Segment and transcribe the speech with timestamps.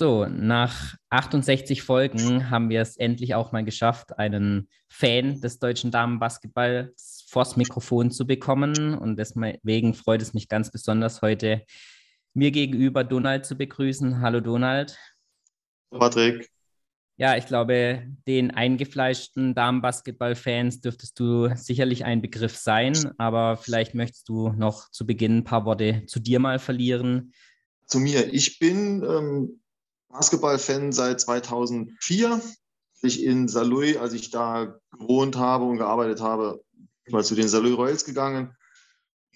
[0.00, 5.90] So, nach 68 Folgen haben wir es endlich auch mal geschafft, einen Fan des deutschen
[5.90, 8.94] Damenbasketballs vors Mikrofon zu bekommen.
[8.94, 11.66] Und deswegen freut es mich ganz besonders, heute
[12.32, 14.22] mir gegenüber Donald zu begrüßen.
[14.22, 14.96] Hallo Donald.
[15.90, 16.48] Patrick.
[17.18, 24.30] Ja, ich glaube, den eingefleischten Damenbasketball-Fans dürftest du sicherlich ein Begriff sein, aber vielleicht möchtest
[24.30, 27.34] du noch zu Beginn ein paar Worte zu dir mal verlieren.
[27.84, 28.32] Zu mir.
[28.32, 29.60] Ich bin ähm,
[30.10, 32.40] Basketball-Fan seit 2004.
[33.02, 36.62] Ich in Saloy, als ich da gewohnt habe und gearbeitet habe,
[37.08, 38.54] mal zu den Saloy Royals gegangen.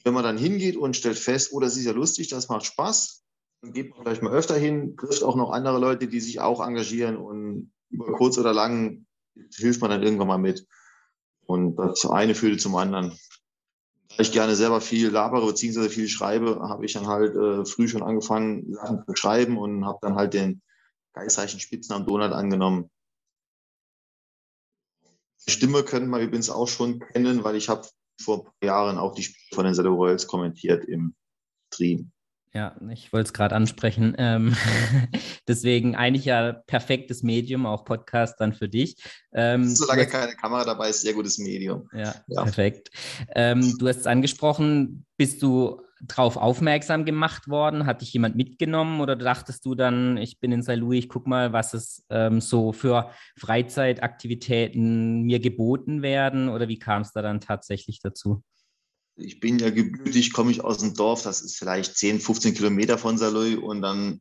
[0.04, 3.24] Wenn man dann hingeht und stellt fest, oh, das ist ja lustig, das macht Spaß,
[3.62, 6.64] dann geht man vielleicht mal öfter hin, trifft auch noch andere Leute, die sich auch
[6.64, 9.06] engagieren und über kurz oder lang
[9.54, 10.66] hilft man dann irgendwann mal mit.
[11.46, 13.18] Und das eine führt zum anderen.
[14.18, 15.88] Ich gerne selber viel labere bzw.
[15.88, 19.98] viel schreibe, habe ich dann halt äh, früh schon angefangen, Sachen zu schreiben und habe
[20.02, 20.62] dann halt den
[21.14, 22.90] geistreichen Spitznamen Donald angenommen.
[25.46, 27.86] Die Stimme können wir übrigens auch schon kennen, weil ich habe
[28.20, 31.14] vor ein paar Jahren auch die Spiele von den Zello Royals kommentiert im
[31.72, 32.12] Stream.
[32.54, 34.14] Ja, ich wollte es gerade ansprechen.
[34.16, 34.54] Ähm,
[35.48, 38.96] deswegen eigentlich ja perfektes Medium, auch Podcast dann für dich.
[39.32, 41.88] Ähm, Solange keine Kamera dabei ist, sehr gutes Medium.
[41.92, 42.42] Ja, ja.
[42.44, 42.90] perfekt.
[43.34, 47.86] Ähm, du hast es angesprochen, bist du darauf aufmerksam gemacht worden?
[47.86, 50.76] Hat dich jemand mitgenommen oder dachtest du dann, ich bin in St.
[50.76, 56.48] Louis, ich guck mal, was es ähm, so für Freizeitaktivitäten mir geboten werden?
[56.48, 58.44] Oder wie kam es da dann tatsächlich dazu?
[59.16, 62.98] Ich bin ja gebürtig, komme ich aus dem Dorf, das ist vielleicht 10, 15 Kilometer
[62.98, 64.20] von Saloy und dann,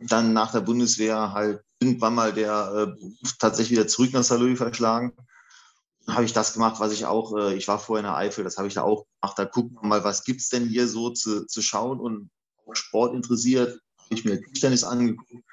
[0.00, 4.56] dann nach der Bundeswehr halt irgendwann mal der äh, Beruf tatsächlich wieder zurück nach Saloy
[4.56, 5.12] verschlagen.
[6.06, 8.44] Dann habe ich das gemacht, was ich auch, äh, ich war vorher in der Eifel,
[8.44, 9.38] das habe ich da auch gemacht.
[9.38, 12.30] Da gucken wir mal, was gibt es denn hier so zu, zu schauen und
[12.72, 13.78] Sport interessiert.
[13.98, 15.44] Habe ich mir Tischtennis angeguckt,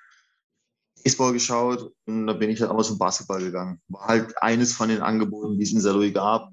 [1.04, 3.82] Baseball geschaut und da bin ich dann auch zum Basketball gegangen.
[3.88, 6.52] War halt eines von den Angeboten, die es in Saloy gab.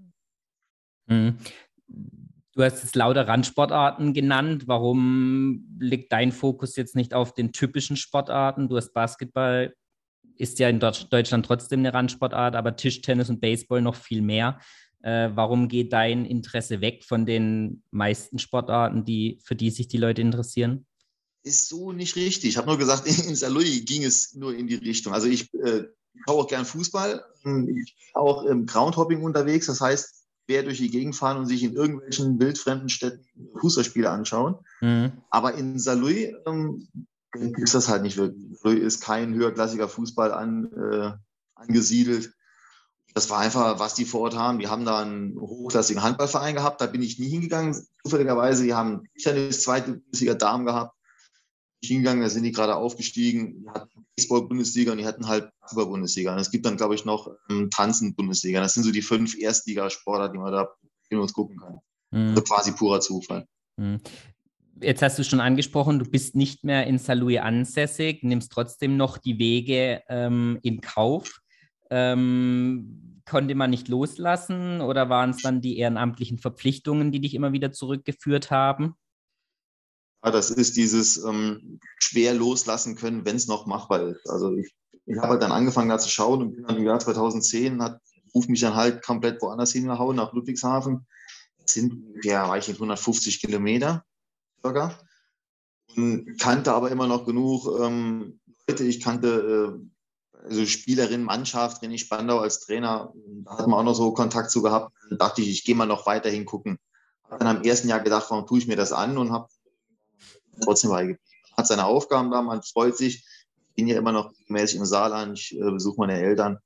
[1.06, 1.38] Mhm.
[2.58, 4.64] Du hast es lauter Randsportarten genannt.
[4.66, 8.68] Warum liegt dein Fokus jetzt nicht auf den typischen Sportarten?
[8.68, 9.76] Du hast Basketball,
[10.34, 14.58] ist ja in Deutschland trotzdem eine Randsportart, aber Tischtennis und Baseball noch viel mehr.
[15.02, 19.98] Äh, warum geht dein Interesse weg von den meisten Sportarten, die, für die sich die
[19.98, 20.84] Leute interessieren?
[21.44, 22.50] Ist so nicht richtig.
[22.50, 25.12] Ich habe nur gesagt, in Saloy ging es nur in die Richtung.
[25.12, 25.84] Also ich äh,
[26.26, 27.24] schaue auch gern Fußball.
[27.76, 29.66] Ich auch im Groundhopping unterwegs.
[29.66, 33.26] Das heißt, quer durch die Gegend fahren und sich in irgendwelchen wildfremden Städten
[33.60, 34.56] Fußballspiele anschauen.
[34.80, 35.12] Mhm.
[35.30, 36.88] Aber in Saarlouis ähm,
[37.34, 38.58] ist das halt nicht wirklich.
[38.58, 41.12] Saarlouis ist kein höherklassiger Fußball an, äh,
[41.54, 42.32] angesiedelt.
[43.14, 44.58] Das war einfach, was die vor Ort haben.
[44.58, 46.80] Die haben da einen hochklassigen Handballverein gehabt.
[46.80, 48.64] Da bin ich nie hingegangen, zufälligerweise.
[48.64, 50.97] Die haben Tennis, zweite Bundesliga Damen gehabt
[51.82, 56.32] hingegangen, da sind die gerade aufgestiegen, die hatten Baseball-Bundesliga und die hatten halt Basketball-Bundesliga.
[56.32, 58.60] Und es gibt dann, glaube ich, noch ähm, Tanzen-Bundesliga.
[58.60, 60.68] Das sind so die fünf Erstligasportler, die man da
[61.10, 61.78] in uns gucken kann.
[62.10, 62.30] Mhm.
[62.30, 63.46] Also quasi purer Zufall.
[63.76, 64.00] Mhm.
[64.80, 69.18] Jetzt hast du schon angesprochen, du bist nicht mehr in Saarlouis ansässig, nimmst trotzdem noch
[69.18, 71.40] die Wege ähm, in Kauf.
[71.90, 77.52] Ähm, konnte man nicht loslassen oder waren es dann die ehrenamtlichen Verpflichtungen, die dich immer
[77.52, 78.94] wieder zurückgeführt haben?
[80.22, 84.28] Das ist dieses ähm, schwer loslassen können, wenn es noch machbar ist.
[84.28, 84.74] Also ich,
[85.06, 88.00] ich habe halt dann angefangen da zu schauen und bin dann im Jahr 2010 hat
[88.34, 91.06] ruft mich dann halt komplett woanders hingehauen, nach Ludwigshafen.
[91.60, 94.04] Das sind ja, war ich in 150 Kilometer
[94.62, 94.98] circa.
[95.96, 98.84] Und kannte aber immer noch genug ähm, Leute.
[98.84, 99.80] Ich kannte
[100.38, 103.12] äh, also Spielerin, Mannschaft, René Spandau als Trainer.
[103.44, 104.94] Da hatten wir auch noch so Kontakt zu gehabt.
[105.08, 106.78] Dann dachte ich, ich gehe mal noch weiterhin gucken.
[107.24, 109.48] Habe dann am ersten Jahr gedacht, warum tue ich mir das an und habe
[110.60, 111.22] trotzdem beigeblieben.
[111.56, 113.16] Hat seine Aufgaben da, man freut sich.
[113.16, 116.58] Ich bin ja immer noch mäßig im Saarland, ich äh, besuche meine Eltern.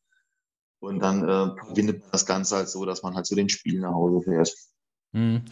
[0.81, 3.83] Und dann äh, verbindet man das Ganze halt so, dass man halt zu den Spielen
[3.83, 4.55] nach Hause fährt.
[5.13, 5.45] Mhm.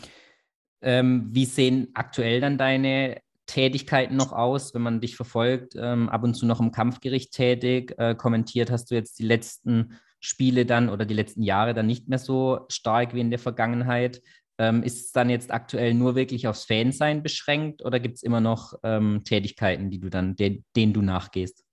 [0.82, 5.74] Ähm, wie sehen aktuell dann deine Tätigkeiten noch aus, wenn man dich verfolgt?
[5.76, 9.98] Ähm, ab und zu noch im Kampfgericht tätig, äh, kommentiert hast du jetzt die letzten
[10.20, 14.22] Spiele dann oder die letzten Jahre dann nicht mehr so stark wie in der Vergangenheit.
[14.60, 18.42] Ähm, ist es dann jetzt aktuell nur wirklich aufs Fansein beschränkt oder gibt es immer
[18.42, 21.64] noch ähm, Tätigkeiten, die du dann, de denen du nachgehst?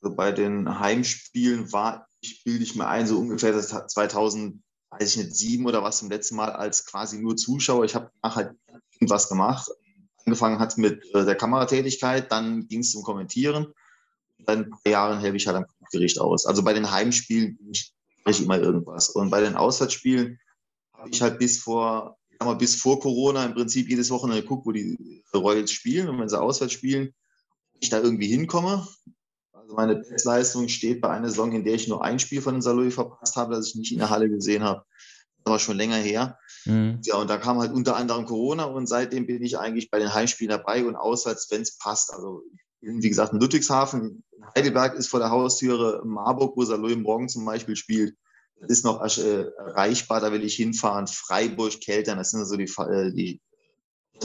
[0.00, 5.16] Also bei den Heimspielen war ich, bilde ich mir ein, so ungefähr das 2000, weiß
[5.16, 7.84] ich nicht, sieben oder was zum letzten Mal als quasi nur Zuschauer.
[7.84, 8.56] Ich habe nachher halt
[8.92, 9.68] irgendwas gemacht.
[10.24, 13.74] Angefangen hat mit äh, der Kameratätigkeit, dann ging es zum Kommentieren.
[14.46, 16.46] Seit ein paar Jahren helfe ich halt am Gericht aus.
[16.46, 17.92] Also bei den Heimspielen ich,
[18.24, 19.08] ich immer irgendwas.
[19.08, 20.38] Und bei den Auswärtsspielen
[21.04, 24.72] habe ich halt bis vor, mal, bis vor Corona im Prinzip jedes Wochenende geguckt, wo
[24.72, 27.12] die Royals spielen und wenn sie auswärts spielen,
[27.80, 28.86] ich da irgendwie hinkomme.
[29.52, 32.62] Also meine Bestleistung steht bei einer Saison, in der ich nur ein Spiel von den
[32.62, 34.84] Salui verpasst habe, das ich nicht in der Halle gesehen habe.
[35.44, 36.38] Das war schon länger her.
[36.64, 37.00] Mhm.
[37.04, 40.14] Ja, und da kam halt unter anderem Corona und seitdem bin ich eigentlich bei den
[40.14, 42.14] Heimspielen dabei und auswärts, wenn es passt.
[42.14, 42.42] Also
[42.80, 44.24] wie gesagt, in Ludwigshafen,
[44.56, 48.16] Heidelberg ist vor der Haustüre, Marburg, wo Salui morgen zum Beispiel spielt.
[48.68, 51.06] Das ist noch äh, erreichbar, da will ich hinfahren.
[51.06, 53.40] Freiburg, Keltern, das sind so die, äh, die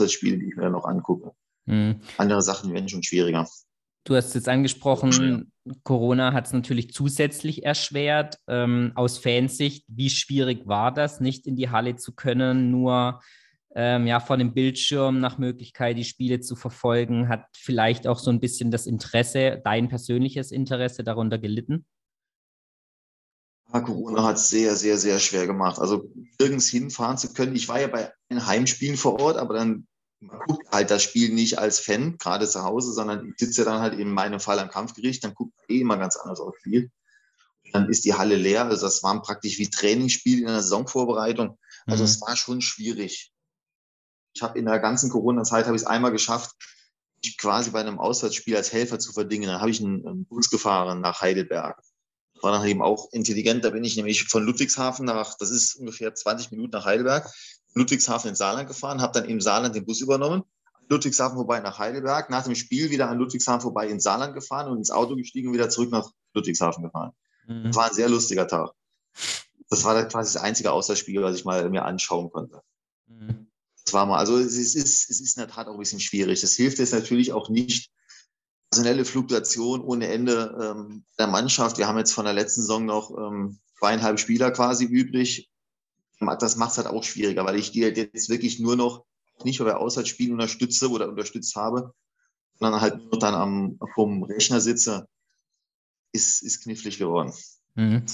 [0.08, 1.32] Spiele, die ich mir noch angucke.
[1.66, 2.00] Mhm.
[2.16, 3.46] Andere Sachen werden schon schwieriger.
[4.04, 5.52] Du hast jetzt angesprochen,
[5.84, 8.38] Corona hat es natürlich zusätzlich erschwert.
[8.48, 13.20] Ähm, aus Fansicht, wie schwierig war das, nicht in die Halle zu können, nur
[13.74, 17.28] ähm, ja, vor dem Bildschirm nach Möglichkeit die Spiele zu verfolgen?
[17.28, 21.84] Hat vielleicht auch so ein bisschen das Interesse, dein persönliches Interesse darunter gelitten?
[23.72, 25.78] Corona hat es sehr, sehr, sehr schwer gemacht.
[25.78, 27.54] Also nirgends hinfahren zu können.
[27.54, 29.86] Ich war ja bei den Heimspielen vor Ort, aber dann
[30.20, 33.70] man guckt halt das Spiel nicht als Fan, gerade zu Hause, sondern ich sitze ja
[33.70, 36.58] dann halt in meinem Fall am Kampfgericht, dann guckt man eh immer ganz anders aufs
[36.58, 36.90] Spiel.
[37.72, 38.66] Dann ist die Halle leer.
[38.66, 41.58] Also das waren praktisch wie Trainingsspiele in der Saisonvorbereitung.
[41.86, 42.26] Also es mhm.
[42.26, 43.32] war schon schwierig.
[44.34, 46.54] Ich habe in der ganzen Corona-Zeit habe ich es einmal geschafft,
[47.22, 49.48] mich quasi bei einem Auswärtsspiel als Helfer zu verdingen.
[49.48, 51.80] Dann habe ich einen, einen Bus gefahren nach Heidelberg.
[52.42, 53.64] War dann eben auch intelligent.
[53.64, 57.30] Da bin ich nämlich von Ludwigshafen nach, das ist ungefähr 20 Minuten nach Heidelberg,
[57.74, 60.42] Ludwigshafen in Saarland gefahren, habe dann im Saarland den Bus übernommen,
[60.88, 64.78] Ludwigshafen vorbei nach Heidelberg, nach dem Spiel wieder an Ludwigshafen vorbei in Saarland gefahren und
[64.78, 67.12] ins Auto gestiegen und wieder zurück nach Ludwigshafen gefahren.
[67.46, 67.64] Mhm.
[67.64, 68.72] Das war ein sehr lustiger Tag.
[69.68, 72.60] Das war quasi das einzige Außerspiel, was ich mal mir anschauen konnte.
[73.06, 73.50] Mhm.
[73.84, 76.40] Das war mal, also es ist, es ist in der Tat auch ein bisschen schwierig.
[76.40, 77.90] Das hilft jetzt natürlich auch nicht,
[78.70, 81.78] personelle Fluktuation ohne Ende ähm, der Mannschaft.
[81.78, 85.50] Wir haben jetzt von der letzten Saison noch ähm, zweieinhalb Spieler quasi übrig
[86.20, 89.04] das macht es halt auch schwieriger, weil ich die halt jetzt wirklich nur noch
[89.44, 91.94] nicht nur bei Auswärtsspielen unterstütze oder unterstützt habe,
[92.58, 95.08] sondern halt nur dann am, vom Rechner sitze,
[96.12, 97.32] ist, ist knifflig geworden.
[97.74, 98.04] Mhm.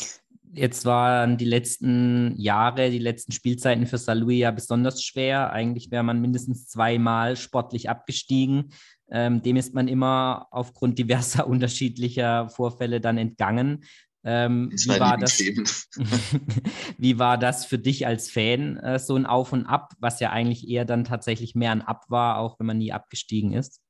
[0.52, 5.50] Jetzt waren die letzten Jahre, die letzten Spielzeiten für Salui ja besonders schwer.
[5.50, 8.72] Eigentlich wäre man mindestens zweimal sportlich abgestiegen.
[9.10, 13.84] Ähm, dem ist man immer aufgrund diverser unterschiedlicher Vorfälle dann entgangen.
[14.24, 15.38] Ähm, wie, war das,
[16.98, 20.30] wie war das für dich als Fan, äh, so ein Auf und Ab, was ja
[20.30, 23.80] eigentlich eher dann tatsächlich mehr ein Ab war, auch wenn man nie abgestiegen ist?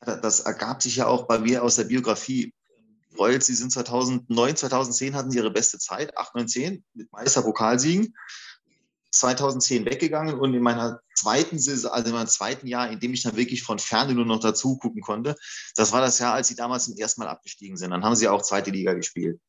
[0.00, 2.54] Das ergab sich ja auch bei mir aus der Biografie.
[3.18, 8.14] Royals, sie sind 2009, 2010 hatten sie ihre beste Zeit, 8, 9, 10 mit Meisterpokalsiegen.
[9.18, 13.22] 2010 weggegangen und in meiner zweiten Saison, also in meinem zweiten Jahr, in dem ich
[13.22, 15.34] dann wirklich von Ferne nur noch dazu gucken konnte,
[15.74, 17.90] das war das Jahr, als sie damals zum ersten Mal abgestiegen sind.
[17.90, 19.40] Dann haben sie auch zweite Liga gespielt.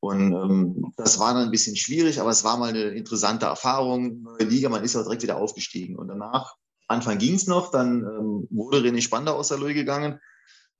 [0.00, 4.22] Und ähm, das war dann ein bisschen schwierig, aber es war mal eine interessante Erfahrung.
[4.22, 5.96] Neue Liga, man ist auch direkt wieder aufgestiegen.
[5.96, 6.54] Und danach,
[6.86, 10.20] Anfang ging es noch, dann ähm, wurde René Spandau aus der Löhe gegangen.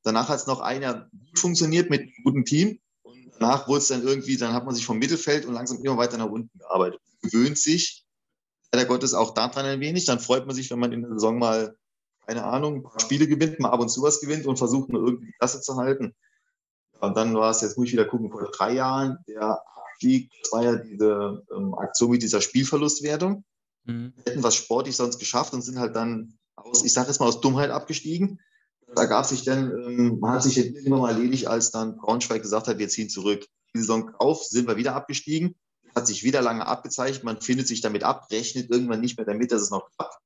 [0.05, 2.79] Danach hat es noch ein Jahr gut funktioniert mit einem guten Team.
[3.03, 5.97] Und danach wurde es dann irgendwie, dann hat man sich vom Mittelfeld und langsam immer
[5.97, 7.01] weiter nach unten gearbeitet.
[7.23, 8.07] Gewöhnt sich
[8.73, 10.05] leider Gottes auch daran ein wenig.
[10.05, 11.77] Dann freut man sich, wenn man in der Saison mal,
[12.27, 15.03] keine Ahnung, ein paar Spiele gewinnt, mal ab und zu was gewinnt und versucht nur
[15.03, 16.15] irgendwie die Klasse zu halten.
[17.01, 20.53] Und dann war es, jetzt muss ich wieder gucken, vor drei Jahren, der Abstieg, das
[20.53, 23.45] war ja diese ähm, Aktion mit dieser Spielverlustwertung.
[23.85, 24.13] Mhm.
[24.25, 27.41] Hätten was sportlich sonst geschafft und sind halt dann aus, ich sage jetzt mal, aus
[27.41, 28.41] Dummheit abgestiegen.
[28.95, 32.69] Da gab sich dann, ähm, man hat sich immer mal erledigt, als dann Braunschweig gesagt
[32.69, 33.47] hat, wir ziehen zurück.
[33.75, 35.57] Die Saison auf, sind wir wieder abgestiegen
[35.95, 39.53] hat sich wieder lange abgezeichnet, man findet sich damit ab, rechnet irgendwann nicht mehr damit,
[39.53, 40.19] dass es noch klappt.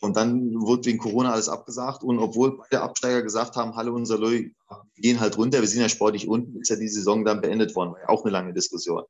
[0.00, 2.02] Und dann wurde wegen Corona alles abgesagt.
[2.02, 5.80] Und obwohl beide Absteiger gesagt haben, hallo unser Leu, wir gehen halt runter, wir sind
[5.80, 7.92] ja sportlich unten, ist ja die Saison dann beendet worden.
[7.92, 9.04] War ja auch eine lange Diskussion.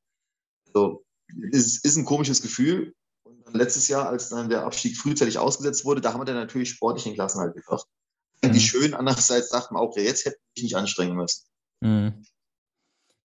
[0.72, 1.04] So,
[1.52, 2.94] es ist ein komisches Gefühl.
[3.24, 6.36] Und dann letztes Jahr, als dann der Abstieg frühzeitig ausgesetzt wurde, da haben wir dann
[6.36, 7.88] natürlich sportlich den Klassenhalt geschafft.
[8.42, 8.52] Mhm.
[8.52, 11.42] Die schön, andererseits sagt man auch, ja, jetzt hätte ich nicht anstrengen müssen.
[11.80, 12.24] Mhm.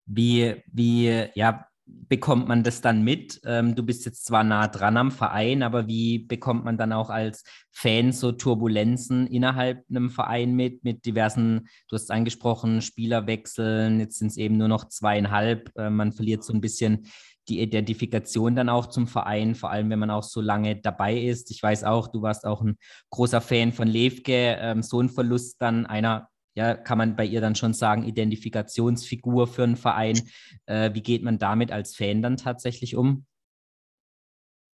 [0.04, 1.66] Wie, wie, ja,
[2.08, 3.40] bekommt man das dann mit?
[3.44, 7.10] Ähm, du bist jetzt zwar nah dran am Verein, aber wie bekommt man dann auch
[7.10, 14.18] als Fan so Turbulenzen innerhalb einem Verein mit, mit diversen, du hast angesprochen, Spielerwechseln, jetzt
[14.18, 17.06] sind es eben nur noch zweieinhalb, äh, man verliert so ein bisschen
[17.48, 21.50] die Identifikation dann auch zum Verein, vor allem wenn man auch so lange dabei ist.
[21.50, 22.76] Ich weiß auch, du warst auch ein
[23.10, 26.28] großer Fan von Levke, ähm, so ein Verlust dann einer
[26.58, 30.28] ja, kann man bei ihr dann schon sagen, Identifikationsfigur für einen Verein.
[30.66, 33.26] Äh, wie geht man damit als Fan dann tatsächlich um?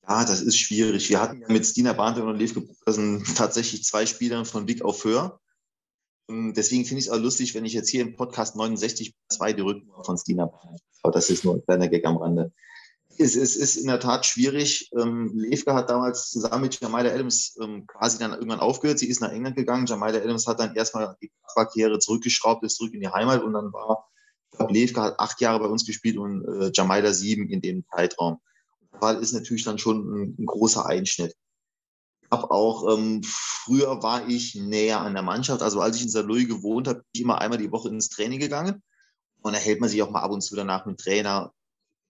[0.05, 1.09] Ja, das ist schwierig.
[1.09, 5.05] Wir hatten ja mit Stina Bahnte und Lev Brudersen tatsächlich zwei Spieler von Blick auf
[5.05, 5.39] Höher.
[6.29, 9.61] Deswegen finde ich es auch lustig, wenn ich jetzt hier im Podcast 69 zwei die
[9.61, 10.51] Rücken von Stina
[11.01, 12.51] Aber das ist nur ein kleiner Gag am Rande.
[13.21, 14.89] Es, es, ist in der Tat schwierig.
[14.97, 18.99] Ähm, Levke hat damals zusammen mit Jamila Adams ähm, quasi dann irgendwann aufgehört.
[18.99, 19.85] Sie ist nach England gegangen.
[19.85, 23.73] Jamila Adams hat dann erstmal die Karriere zurückgeschraubt, ist zurück in die Heimat und dann
[23.73, 24.07] war,
[24.51, 27.83] ich glaube, Levke hat acht Jahre bei uns gespielt und äh, Jamila sieben in dem
[27.93, 28.39] Zeitraum.
[29.01, 31.35] Das ist natürlich dann schon ein, ein großer Einschnitt.
[32.21, 35.61] Ich habe auch, ähm, früher war ich näher an der Mannschaft.
[35.61, 36.25] Also als ich in St.
[36.47, 38.81] Gewohnt habe, bin ich immer einmal die Woche ins Training gegangen.
[39.41, 41.53] Und da hält man sich auch mal ab und zu danach mit Trainer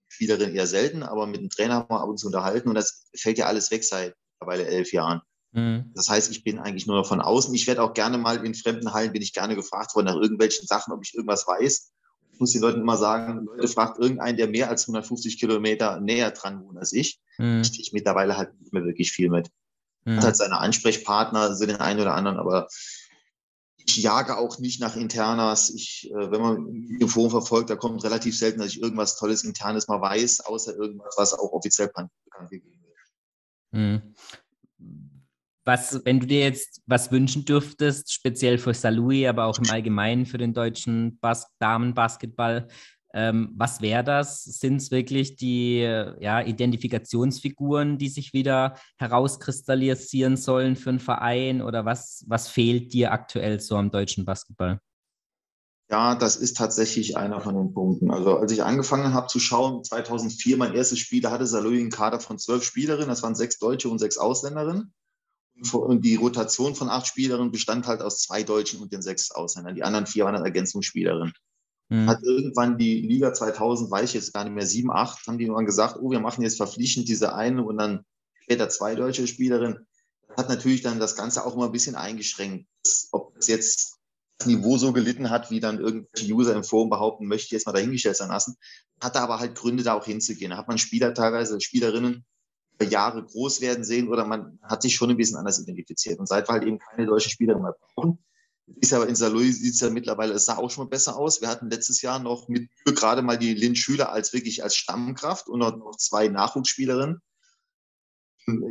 [0.09, 3.37] Spielerin eher selten, aber mit dem Trainer mal ab und zu unterhalten und das fällt
[3.37, 5.21] ja alles weg seit mittlerweile elf Jahren.
[5.51, 5.91] Mhm.
[5.95, 7.53] Das heißt, ich bin eigentlich nur von außen.
[7.53, 10.67] Ich werde auch gerne mal in fremden Hallen, bin ich gerne gefragt worden nach irgendwelchen
[10.67, 11.91] Sachen, ob ich irgendwas weiß.
[12.33, 16.31] Ich muss den Leuten immer sagen, Leute, fragt irgendeinen, der mehr als 150 Kilometer näher
[16.31, 17.19] dran wohnt als ich.
[17.37, 17.61] Mhm.
[17.61, 19.49] Ich mittlerweile halt nicht mehr wirklich viel mit.
[20.05, 20.17] Mhm.
[20.17, 23.08] Hat halt seine Ansprechpartner, so den einen oder anderen, aber ich
[23.97, 25.69] jage auch nicht nach Internas.
[25.69, 29.43] Ich, äh, wenn man die Forum verfolgt, da kommt relativ selten, dass ich irgendwas Tolles
[29.43, 32.11] Internes mal weiß, außer irgendwas, was auch offiziell bekannt
[32.49, 32.97] gegeben wird.
[33.73, 34.15] Hm.
[35.65, 40.25] Was, wenn du dir jetzt was wünschen dürftest, speziell für Salui, aber auch im Allgemeinen
[40.25, 42.67] für den deutschen Bas Damenbasketball,
[43.13, 44.43] ähm, was wäre das?
[44.43, 51.61] Sind es wirklich die ja, Identifikationsfiguren, die sich wieder herauskristallisieren sollen für einen Verein?
[51.61, 54.79] Oder was, was fehlt dir aktuell so am deutschen Basketball?
[55.91, 58.11] Ja, das ist tatsächlich einer von den Punkten.
[58.11, 61.89] Also als ich angefangen habe zu schauen, 2004 mein erstes Spiel, da hatte Saloy einen
[61.89, 64.93] Kader von zwölf Spielerinnen, das waren sechs Deutsche und sechs Ausländerinnen.
[65.73, 69.75] Und die Rotation von acht Spielerinnen bestand halt aus zwei Deutschen und den sechs Ausländern.
[69.75, 71.33] Die anderen vier waren dann Ergänzungsspielerinnen.
[71.89, 72.07] Mhm.
[72.07, 75.45] Hat irgendwann die Liga 2000, weiß ich jetzt gar nicht mehr, 7, 8, haben die
[75.45, 78.05] irgendwann gesagt, oh, wir machen jetzt verpflichtend diese eine und dann
[78.41, 79.87] später zwei deutsche Spielerinnen.
[80.37, 82.67] Hat natürlich dann das Ganze auch immer ein bisschen eingeschränkt.
[83.11, 83.97] Ob es jetzt
[84.37, 87.65] das Niveau so gelitten hat, wie dann irgendwelche User im Forum behaupten, möchte ich jetzt
[87.65, 88.55] mal dahingestellt sein lassen.
[89.01, 90.51] Hatte aber halt Gründe, da auch hinzugehen.
[90.51, 92.25] Da hat man Spieler teilweise, Spielerinnen
[92.85, 96.19] Jahre groß werden sehen oder man hat sich schon ein bisschen anders identifiziert.
[96.19, 98.19] Und seit wir halt eben keine deutschen Spielerinnen mehr brauchen,
[98.77, 101.41] ist aber in Saloy sieht es ja mittlerweile, es sah auch schon mal besser aus.
[101.41, 105.47] Wir hatten letztes Jahr noch mit gerade mal die Lynn Schüler als wirklich als Stammkraft
[105.47, 107.21] und noch zwei Nachwuchsspielerinnen.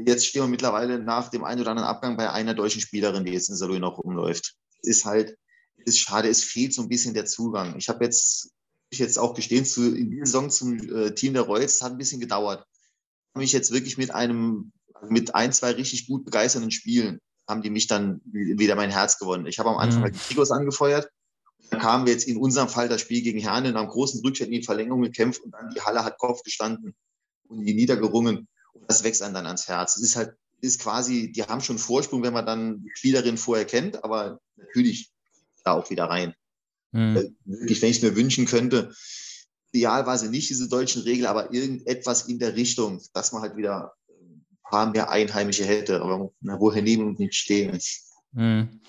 [0.06, 3.32] Jetzt stehen wir mittlerweile nach dem einen oder anderen Abgang bei einer deutschen Spielerin, die
[3.32, 4.56] jetzt in Saloy noch rumläuft.
[4.82, 5.36] Ist halt,
[5.76, 7.76] ist schade, es fehlt so ein bisschen der Zugang.
[7.76, 8.50] Ich habe jetzt,
[8.90, 11.98] ich jetzt auch gestehen, zu, in dieser Saison zum äh, Team der Royals hat ein
[11.98, 12.64] bisschen gedauert.
[12.68, 14.72] Ich habe mich jetzt wirklich mit einem,
[15.08, 19.46] mit ein, zwei richtig gut begeisternden Spielen haben die mich dann wieder mein Herz gewonnen.
[19.46, 20.04] Ich habe am Anfang mhm.
[20.04, 21.08] halt die Trikots angefeuert.
[21.70, 24.48] Dann kamen wir jetzt in unserem Fall das Spiel gegen Herne und haben großen Rückschritt
[24.48, 26.94] in die Verlängerung gekämpft und dann die Halle hat Kopf gestanden
[27.48, 28.48] und die niedergerungen.
[28.72, 29.96] Und das wächst einem dann ans Herz.
[29.96, 33.64] Es ist halt, ist quasi, die haben schon Vorsprung, wenn man dann die Spielerin vorher
[33.64, 35.10] kennt, aber natürlich
[35.64, 36.34] da auch wieder rein.
[36.92, 37.16] Mhm.
[37.16, 38.92] Äh, wirklich, wenn ich es mir wünschen könnte,
[39.72, 43.94] idealweise nicht diese deutschen Regeln, aber irgendetwas in der Richtung, dass man halt wieder
[44.68, 47.78] paar mehr Einheimische hätte, aber woher nehmen und nicht stehen.
[48.34, 48.80] Hm.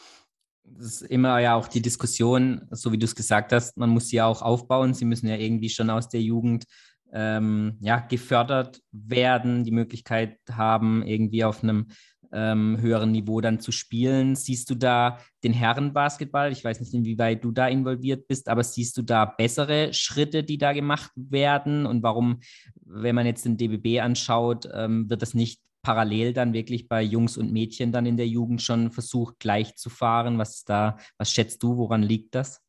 [0.63, 4.09] Das ist immer ja auch die Diskussion, so wie du es gesagt hast, man muss
[4.09, 4.93] sie ja auch aufbauen.
[4.93, 6.65] Sie müssen ja irgendwie schon aus der Jugend
[7.11, 11.87] ähm, ja, gefördert werden, die Möglichkeit haben, irgendwie auf einem
[12.31, 14.35] ähm, höheren Niveau dann zu spielen.
[14.35, 16.51] Siehst du da den Herrenbasketball?
[16.51, 20.57] Ich weiß nicht, inwieweit du da involviert bist, aber siehst du da bessere Schritte, die
[20.57, 21.85] da gemacht werden?
[21.85, 22.41] Und warum,
[22.85, 27.37] wenn man jetzt den DBB anschaut, ähm, wird das nicht parallel dann wirklich bei Jungs
[27.37, 30.37] und Mädchen dann in der Jugend schon versucht, gleich zu fahren?
[30.37, 32.61] Was da, was schätzt du, woran liegt das?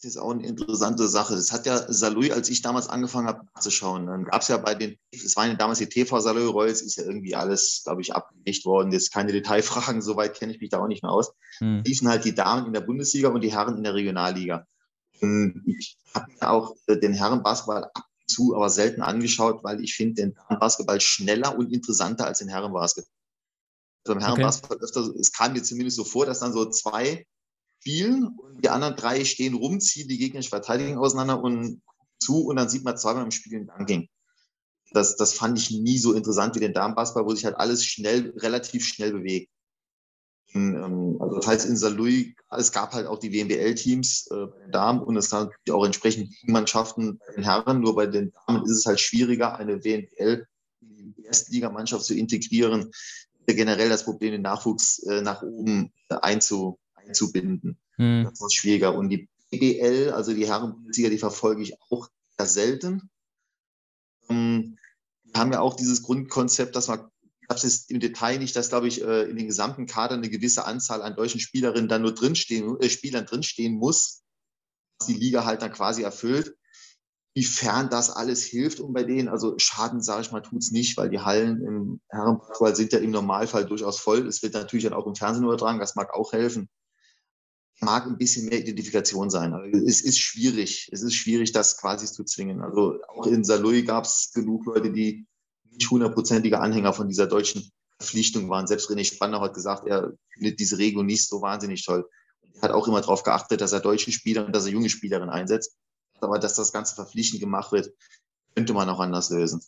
[0.00, 1.34] Das ist auch eine interessante Sache.
[1.34, 4.76] Das hat ja Saloy, als ich damals angefangen habe nachzuschauen, dann gab es ja bei
[4.76, 8.14] den, es waren ja damals die TV Saloy Royals, ist ja irgendwie alles, glaube ich,
[8.14, 8.92] abgelegt worden.
[8.92, 11.32] Jetzt keine Detailfragen, soweit kenne ich mich da auch nicht mehr aus.
[11.58, 11.82] Hm.
[11.84, 14.64] Liefen halt die Damen in der Bundesliga und die Herren in der Regionalliga.
[15.20, 20.38] Ich habe mir auch den Herrenbasketball ab zu, aber selten angeschaut, weil ich finde den
[20.60, 23.12] Basketball schneller und interessanter als den Herrenbasketball.
[24.04, 24.84] Also im Herrenbasketball okay.
[24.84, 27.26] öfter, es kam mir zumindest so vor, dass dann so zwei
[27.80, 31.82] spielen und die anderen drei stehen rum, ziehen die gegnerische Verteidigung auseinander und
[32.20, 34.08] zu und dann sieht man zweimal im Spiel ein Dunking.
[34.92, 38.32] Das, das fand ich nie so interessant wie den Damenbasketball, wo sich halt alles schnell,
[38.36, 39.50] relativ schnell bewegt.
[40.54, 44.72] Ähm, also das heißt in Saarlouis, es gab halt auch die WMBL-Teams äh, bei den
[44.72, 47.80] Damen und es gab auch entsprechend Mannschaften bei den Herren.
[47.80, 50.46] Nur bei den Damen ist es halt schwieriger, eine WMBL
[50.80, 52.90] in die Erstligamannschaft zu integrieren.
[53.46, 57.78] Generell das Problem, den Nachwuchs äh, nach oben äh, einzu, einzubinden.
[57.96, 58.24] Hm.
[58.24, 58.94] Das ist schwieriger.
[58.94, 63.10] Und die BBL, also die Herren-Bundesliga, die verfolge ich auch sehr selten.
[64.28, 64.76] Ähm,
[65.24, 67.10] wir haben ja auch dieses Grundkonzept, dass man
[67.48, 70.66] habe es im Detail nicht, dass, glaube ich, äh, in den gesamten Kader eine gewisse
[70.66, 74.22] Anzahl an deutschen Spielerinnen dann nur drinstehen, äh, Spielern drinstehen muss,
[74.98, 76.54] was die Liga halt dann quasi erfüllt.
[77.34, 80.96] Inwiefern das alles hilft und bei denen, also Schaden, sage ich mal, tut es nicht,
[80.96, 84.26] weil die Hallen im Herrenbasketball sind ja im Normalfall durchaus voll.
[84.26, 86.68] Es wird natürlich dann auch im Fernsehen übertragen, das mag auch helfen.
[87.80, 89.54] Mag ein bisschen mehr Identifikation sein.
[89.54, 90.88] Aber es ist schwierig.
[90.90, 92.60] Es ist schwierig, das quasi zu zwingen.
[92.60, 95.28] Also auch in Saloy gab es genug Leute, die
[95.78, 98.66] nicht hundertprozentige Anhänger von dieser deutschen Verpflichtung waren.
[98.66, 102.08] Selbst René Spandau hat gesagt, er findet diese Regel nicht so wahnsinnig toll.
[102.54, 105.30] Er hat auch immer darauf geachtet, dass er deutsche Spieler und dass er junge Spielerinnen
[105.30, 105.76] einsetzt
[106.20, 107.92] aber dass das Ganze verpflichtend gemacht wird,
[108.54, 109.62] könnte man auch anders lösen.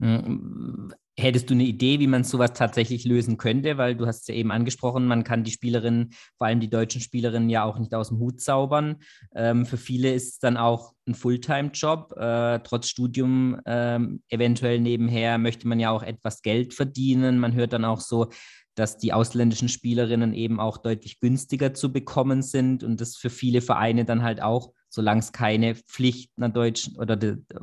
[0.00, 3.76] Hm, hättest du eine Idee, wie man sowas tatsächlich lösen könnte?
[3.76, 7.50] Weil du hast ja eben angesprochen, man kann die Spielerinnen, vor allem die deutschen Spielerinnen,
[7.50, 8.96] ja auch nicht aus dem Hut zaubern.
[9.34, 12.14] Ähm, für viele ist es dann auch ein Fulltime-Job.
[12.16, 17.38] Äh, trotz Studium ähm, eventuell nebenher möchte man ja auch etwas Geld verdienen.
[17.38, 18.30] Man hört dann auch so,
[18.74, 23.60] dass die ausländischen Spielerinnen eben auch deutlich günstiger zu bekommen sind und das für viele
[23.60, 27.18] Vereine dann halt auch solange es keine Pflicht einer deutschen oder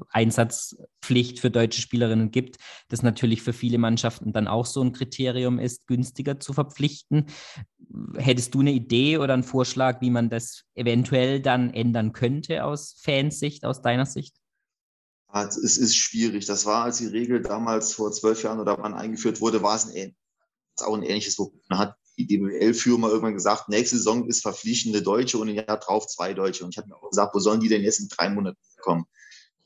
[0.10, 2.58] Einsatzpflicht für deutsche Spielerinnen gibt,
[2.88, 7.28] das natürlich für viele Mannschaften dann auch so ein Kriterium ist, günstiger zu verpflichten.
[8.16, 12.96] Hättest du eine Idee oder einen Vorschlag, wie man das eventuell dann ändern könnte aus
[13.00, 14.36] Fansicht, aus deiner Sicht?
[15.34, 16.46] Es ist schwierig.
[16.46, 19.94] Das war, als die Regel damals vor zwölf Jahren oder wann eingeführt wurde, war es
[19.94, 20.16] ein,
[20.80, 21.62] auch ein ähnliches Problem.
[21.68, 25.80] Man hat die DBL-Führer mal irgendwann gesagt, nächste Saison ist verpflichtende Deutsche und ein Jahr
[25.80, 26.64] drauf zwei Deutsche.
[26.64, 29.06] Und ich habe mir auch gesagt, wo sollen die denn jetzt in drei Monaten kommen?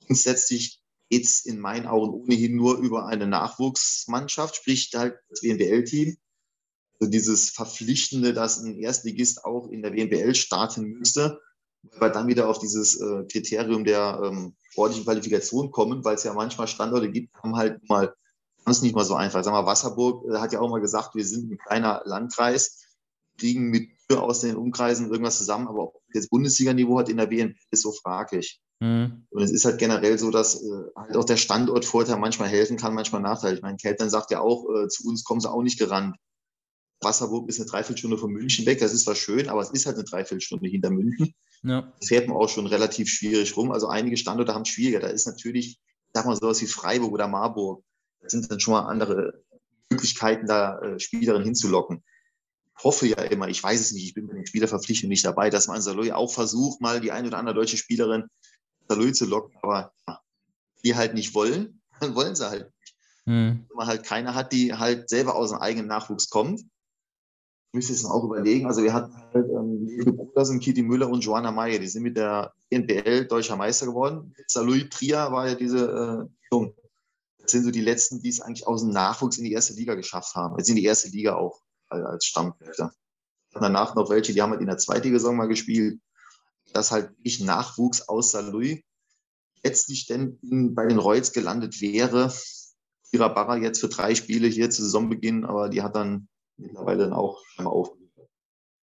[0.05, 6.17] Grundsätzlich geht es in meinen Augen ohnehin nur über eine Nachwuchsmannschaft, sprich halt das WNBL-Team.
[6.99, 11.39] Also dieses Verpflichtende, dass ein Erstligist auch in der WNBL starten müsste,
[11.97, 16.33] weil dann wieder auf dieses äh, Kriterium der ähm, sportlichen Qualifikation kommen, weil es ja
[16.33, 18.13] manchmal Standorte gibt, haben halt mal
[18.69, 19.43] ist nicht mal so einfach.
[19.43, 22.85] Sag mal, Wasserburg äh, hat ja auch mal gesagt, wir sind ein kleiner Landkreis,
[23.37, 27.55] kriegen mit aus den Umkreisen irgendwas zusammen, aber ob jetzt Bundesliga-Niveau hat in der WNP,
[27.71, 28.59] ist so fraglich.
[28.81, 29.25] Mhm.
[29.29, 32.93] Und es ist halt generell so, dass äh, halt auch der Standortvorteil manchmal helfen kann,
[32.93, 33.55] manchmal Nachteil.
[33.55, 36.17] Ich meine, Keltern sagt ja auch, äh, zu uns kommen sie auch nicht gerannt.
[36.99, 38.79] Wasserburg ist eine Dreiviertelstunde von München weg.
[38.79, 41.33] Das ist zwar schön, aber es ist halt eine Dreiviertelstunde hinter München.
[41.63, 41.93] Ja.
[41.99, 43.71] Das fährt man auch schon relativ schwierig rum.
[43.71, 44.99] Also einige Standorte haben es schwieriger.
[44.99, 45.79] Da ist natürlich,
[46.13, 47.83] sag mal, sowas wie Freiburg oder Marburg
[48.27, 49.43] sind dann schon mal andere
[49.89, 52.03] Möglichkeiten, da äh, Spielerinnen hinzulocken.
[52.77, 55.49] Ich hoffe ja immer, ich weiß es nicht, ich bin bei den Spielerverpflichtungen nicht dabei,
[55.49, 58.27] dass man Saloy auch versucht, mal die eine oder andere deutsche Spielerin
[58.87, 60.19] Saloy zu locken, aber ja,
[60.83, 62.95] die halt nicht wollen, dann wollen sie halt nicht.
[63.25, 63.65] Hm.
[63.69, 66.63] Wenn man halt keine hat, die halt selber aus dem eigenen Nachwuchs kommt,
[67.73, 68.65] müsste es auch überlegen.
[68.65, 72.53] Also wir hatten halt ähm, sind Kitty Müller und Joanna Meyer, die sind mit der
[72.69, 74.33] NBL deutscher Meister geworden.
[74.47, 76.73] Saloy Trier war ja diese äh, Jung.
[77.51, 80.35] Sind so die letzten, die es eigentlich aus dem Nachwuchs in die erste Liga geschafft
[80.35, 80.57] haben.
[80.57, 82.91] Jetzt in die erste Liga auch als Stammkräfte.
[83.53, 85.99] Danach noch welche, die haben halt in der zweiten Saison mal gespielt.
[86.73, 88.81] Das halt nicht Nachwuchs aus Louis
[89.63, 90.39] letztlich denn
[90.73, 92.33] bei den Reutz gelandet wäre.
[93.11, 97.13] Ira Barra jetzt für drei Spiele hier zu Saisonbeginn, aber die hat dann mittlerweile dann
[97.13, 98.29] auch einmal aufgehört.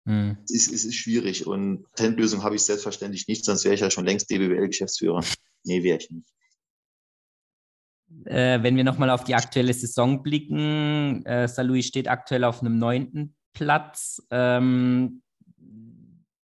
[0.04, 0.36] Hm.
[0.44, 3.90] Es, ist, es ist schwierig und Patentlösung habe ich selbstverständlich nicht, sonst wäre ich ja
[3.90, 5.24] schon längst DBWL-Geschäftsführer.
[5.64, 6.28] Nee, wäre ich nicht
[8.24, 12.78] äh, wenn wir nochmal auf die aktuelle Saison blicken, äh, Salui steht aktuell auf einem
[12.78, 14.22] neunten Platz.
[14.30, 15.22] Ähm,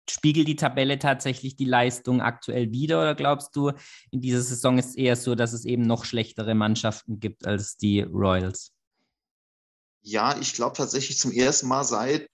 [0.09, 3.71] spiegelt die Tabelle tatsächlich die Leistung aktuell wieder oder glaubst du,
[4.11, 7.77] in dieser Saison ist es eher so, dass es eben noch schlechtere Mannschaften gibt als
[7.77, 8.73] die Royals?
[10.01, 12.29] Ja, ich glaube tatsächlich zum ersten Mal seit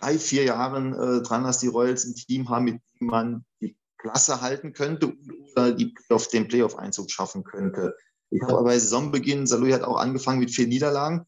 [0.00, 3.76] drei, vier Jahren äh, dran, dass die Royals ein Team haben, mit dem man die
[3.98, 5.14] Klasse halten könnte
[5.52, 7.96] oder die auf den Playoff-Einzug schaffen könnte.
[8.34, 11.24] Ich habe bei Saisonbeginn, Salui hat auch angefangen mit vier Niederlagen.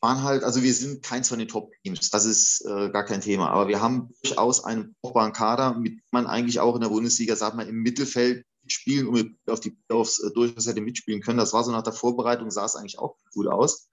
[0.00, 3.50] Waren halt, also wir sind keins von den Top-Teams, das ist äh, gar kein Thema.
[3.50, 7.34] Aber wir haben durchaus einen brauchbaren Kader, mit dem man eigentlich auch in der Bundesliga,
[7.34, 11.38] sagt man, im Mittelfeld spielen und mit auf die Playoffs äh, durchaus hätte mitspielen können.
[11.38, 13.88] Das war so nach der Vorbereitung, sah es eigentlich auch gut aus.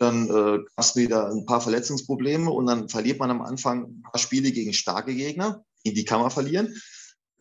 [0.00, 4.02] Dann äh, gab es wieder ein paar Verletzungsprobleme und dann verliert man am Anfang ein
[4.02, 5.64] paar Spiele gegen starke Gegner.
[5.86, 6.74] Die kann man verlieren.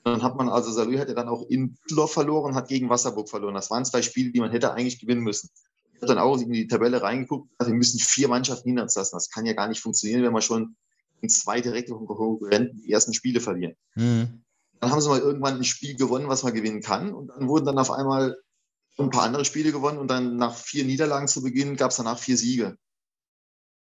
[0.03, 3.55] Dann hat man, also Salü hätte dann auch in Düsseldorf verloren, hat gegen Wasserburg verloren.
[3.55, 5.49] Das waren zwei Spiele, die man hätte eigentlich gewinnen müssen.
[5.93, 8.95] Ich habe dann auch in die Tabelle reingeguckt, also wir müssen vier Mannschaften hinter uns
[8.95, 9.15] lassen.
[9.15, 10.75] Das kann ja gar nicht funktionieren, wenn wir schon
[11.21, 13.75] in zwei direkte Konkurrenten die ersten Spiele verlieren.
[13.95, 14.43] Mhm.
[14.79, 17.13] Dann haben sie mal irgendwann ein Spiel gewonnen, was man gewinnen kann.
[17.13, 18.37] Und dann wurden dann auf einmal
[18.97, 19.97] ein paar andere Spiele gewonnen.
[19.97, 22.77] Und dann nach vier Niederlagen zu Beginn gab es danach vier Siege.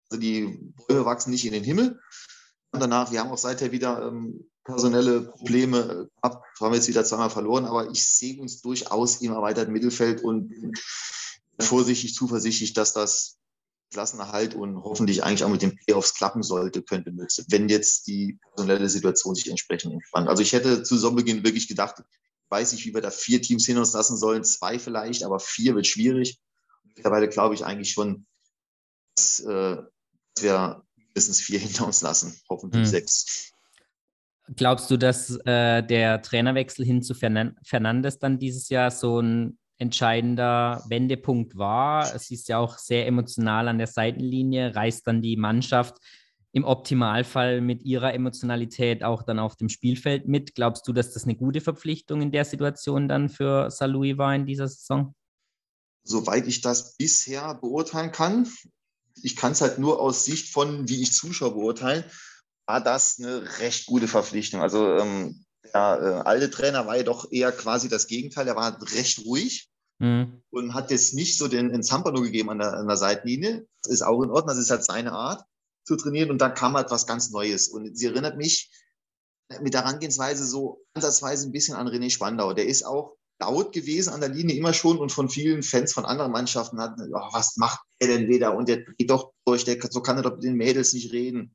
[0.08, 2.00] Also die Bäume wachsen nicht in den Himmel.
[2.70, 6.44] Und danach, wir haben auch seither wieder ähm, personelle Probleme ab.
[6.60, 10.48] Haben wir jetzt wieder zweimal verloren, aber ich sehe uns durchaus im erweiterten Mittelfeld und
[10.48, 10.72] bin
[11.58, 13.38] vorsichtig, zuversichtlich, dass das
[13.90, 17.10] Klassenerhalt und hoffentlich eigentlich auch mit den Playoffs klappen sollte, könnte,
[17.48, 20.28] wenn jetzt die personelle Situation sich entsprechend entspannt.
[20.28, 22.02] Also ich hätte zu Saisonbeginn wirklich gedacht,
[22.50, 25.74] weiß nicht, wie wir da vier Teams hin uns lassen sollen, zwei vielleicht, aber vier
[25.74, 26.38] wird schwierig.
[26.94, 28.26] Mittlerweile glaube ich eigentlich schon,
[29.16, 29.76] dass, äh,
[30.34, 32.90] dass wir mindestens vier hinter uns lassen, hoffentlich hm.
[32.90, 33.54] sechs.
[34.56, 39.58] Glaubst du, dass äh, der Trainerwechsel hin zu Fern Fernandes dann dieses Jahr so ein
[39.78, 42.14] entscheidender Wendepunkt war?
[42.14, 45.96] Es ist ja auch sehr emotional an der Seitenlinie, reißt dann die Mannschaft
[46.52, 50.54] im Optimalfall mit ihrer Emotionalität auch dann auf dem Spielfeld mit.
[50.54, 54.46] Glaubst du, dass das eine gute Verpflichtung in der Situation dann für Salui war in
[54.46, 55.14] dieser Saison?
[56.04, 58.48] Soweit ich das bisher beurteilen kann,
[59.22, 62.04] ich kann es halt nur aus Sicht von, wie ich Zuschauer beurteilen,
[62.68, 64.60] war das eine recht gute Verpflichtung.
[64.60, 68.46] Also ähm, der äh, alte Trainer war ja doch eher quasi das Gegenteil.
[68.46, 70.42] Er war recht ruhig mhm.
[70.50, 73.66] und hat jetzt nicht so den, den Zampano gegeben an der, an der Seitenlinie.
[73.82, 75.44] Das ist auch in Ordnung, das ist halt seine Art
[75.84, 77.68] zu trainieren und da kam halt was ganz Neues.
[77.68, 78.70] Und sie erinnert mich
[79.62, 82.52] mit der Herangehensweise so ansatzweise ein bisschen an René Spandau.
[82.52, 86.04] Der ist auch laut gewesen an der Linie immer schon und von vielen Fans von
[86.04, 88.54] anderen Mannschaften hat, oh, was macht er denn wieder?
[88.54, 91.54] Und der geht doch durch, der, so kann er doch mit den Mädels nicht reden.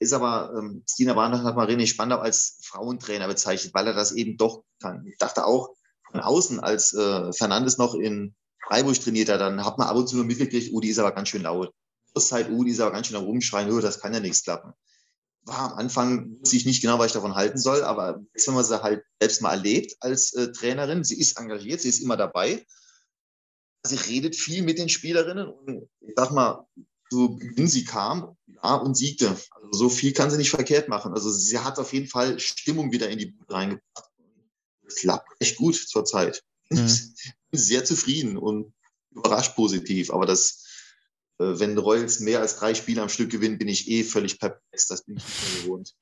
[0.00, 4.12] Ist aber, ähm, Stina Barnach hat mal René Spandau als Frauentrainer bezeichnet, weil er das
[4.12, 5.04] eben doch kann.
[5.06, 5.70] Ich dachte auch
[6.10, 8.34] von außen, als äh, Fernandes noch in
[8.66, 11.12] Freiburg trainiert hat, dann hat man ab und zu nur mitgekriegt, oh, die ist aber
[11.12, 11.72] ganz schön laut.
[12.14, 14.72] Zeit, oh, dieser ganz schön rumschreien, oh, das kann ja nichts klappen.
[15.42, 18.54] War am Anfang, wusste ich nicht genau, was ich davon halten soll, aber jetzt, wenn
[18.54, 22.16] man sie halt selbst mal erlebt als äh, Trainerin, sie ist engagiert, sie ist immer
[22.16, 22.66] dabei.
[23.84, 26.66] Sie redet viel mit den Spielerinnen und ich sag mal,
[27.10, 29.36] so Beginn sie kam ja, und siegte.
[29.70, 31.12] Also so viel kann sie nicht verkehrt machen.
[31.12, 34.10] Also sie hat auf jeden Fall Stimmung wieder in die Bude reingebracht.
[34.82, 36.42] Das klappt echt gut zurzeit.
[36.70, 36.76] Mhm.
[36.76, 37.14] bin
[37.52, 38.72] sehr zufrieden und
[39.10, 40.10] überrascht positiv.
[40.10, 40.64] Aber das
[41.38, 44.88] äh, wenn Royals mehr als drei Spiele am Stück gewinnen, bin ich eh völlig perplex.
[44.88, 45.94] Das bin ich nicht mehr gewohnt.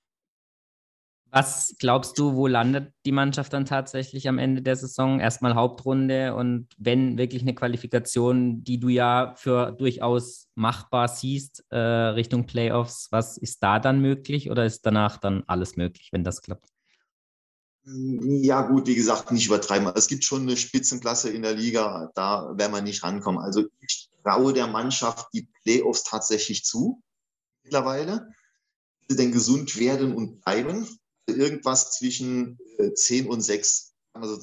[1.30, 5.20] Was glaubst du, wo landet die Mannschaft dann tatsächlich am Ende der Saison?
[5.20, 11.76] Erstmal Hauptrunde und wenn wirklich eine Qualifikation, die du ja für durchaus machbar siehst, äh,
[11.78, 16.42] Richtung Playoffs, was ist da dann möglich oder ist danach dann alles möglich, wenn das
[16.42, 16.68] klappt?
[17.84, 19.92] Ja, gut, wie gesagt, nicht übertreiben.
[19.94, 23.40] Es gibt schon eine Spitzenklasse in der Liga, da werden wir nicht rankommen.
[23.40, 27.02] Also ich traue der Mannschaft die Playoffs tatsächlich zu
[27.62, 28.28] mittlerweile.
[29.08, 30.88] Denn gesund werden und bleiben.
[31.26, 32.58] Irgendwas zwischen
[32.94, 33.94] 10 äh, und 6.
[34.12, 34.42] Also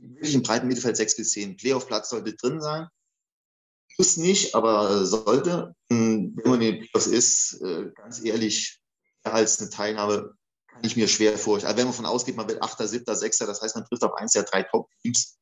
[0.00, 1.56] wirklich im breiten Mittelfeld 6 bis 10.
[1.56, 2.88] Playoff-Platz sollte drin sein.
[3.96, 5.74] Muss nicht, aber sollte.
[5.90, 8.80] Hm, wenn man in den Playoffs ist, äh, ganz ehrlich,
[9.24, 10.34] als eine Teilnahme
[10.68, 11.68] kann ich mir schwer vorstellen.
[11.68, 14.14] Also wenn man von ausgeht, man wird 8., 7., 6., das heißt, man trifft auf
[14.14, 15.38] eins der drei Top-Teams,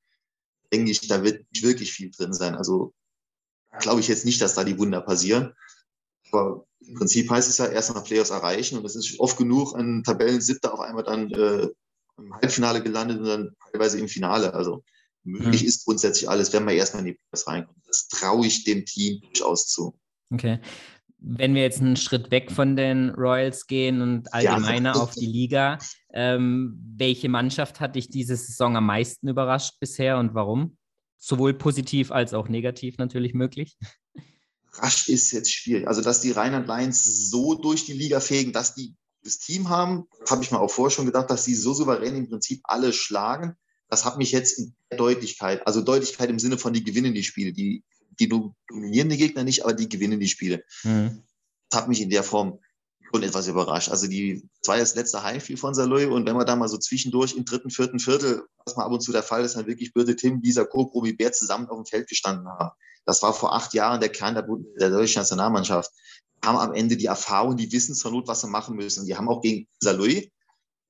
[0.73, 2.55] denke ich, da wird nicht wirklich viel drin sein.
[2.55, 2.95] Also
[3.79, 5.55] glaube ich jetzt nicht, dass da die Wunder passieren.
[6.33, 10.03] Aber im Prinzip heißt es ja erstmal Playoffs erreichen und es ist oft genug ein
[10.05, 11.69] Tabellen-Siebter auf einmal dann äh,
[12.19, 14.55] im Halbfinale gelandet und dann teilweise im Finale.
[14.55, 14.85] Also
[15.25, 15.69] möglich mhm.
[15.69, 17.79] ist grundsätzlich alles, wenn man erstmal in die Playoffs reinkommt.
[17.87, 19.99] Das traue ich dem Team durchaus zu.
[20.33, 20.61] Okay.
[21.19, 25.01] Wenn wir jetzt einen Schritt weg von den Royals gehen und allgemeiner ja.
[25.01, 25.79] auf die Liga,
[26.13, 30.77] ähm, welche Mannschaft hat dich diese Saison am meisten überrascht bisher und warum?
[31.27, 33.77] sowohl positiv als auch negativ natürlich möglich?
[34.79, 35.87] Rasch ist jetzt schwierig.
[35.89, 40.05] Also, dass die Rheinland Lions so durch die Liga fegen, dass die das Team haben,
[40.29, 43.57] habe ich mir auch vorher schon gedacht, dass sie so souverän im Prinzip alle schlagen.
[43.89, 47.53] Das hat mich jetzt in Deutlichkeit, also Deutlichkeit im Sinne von, die gewinnen die Spiele.
[47.53, 47.85] Die,
[48.19, 48.29] die
[48.69, 50.65] dominieren die Gegner nicht, aber die gewinnen die Spiele.
[50.85, 51.23] Mhm.
[51.69, 52.61] Das hat mich in der Form
[53.17, 53.91] schon etwas überrascht.
[53.91, 57.35] Also die zwei das letzte Heimspiel von Saloy und wenn man da mal so zwischendurch
[57.35, 60.17] im dritten, vierten Viertel, was mal ab und zu der Fall ist, dann wirklich Birte
[60.17, 62.71] Tim, dieser Co, wie Bär zusammen auf dem Feld gestanden haben.
[63.05, 64.47] Das war vor acht Jahren der Kern der,
[64.79, 65.91] der deutschen Nationalmannschaft.
[66.45, 69.07] Haben am Ende die Erfahrung, die wissen zur Not, was sie machen müssen.
[69.07, 70.31] Die haben auch gegen Saloy,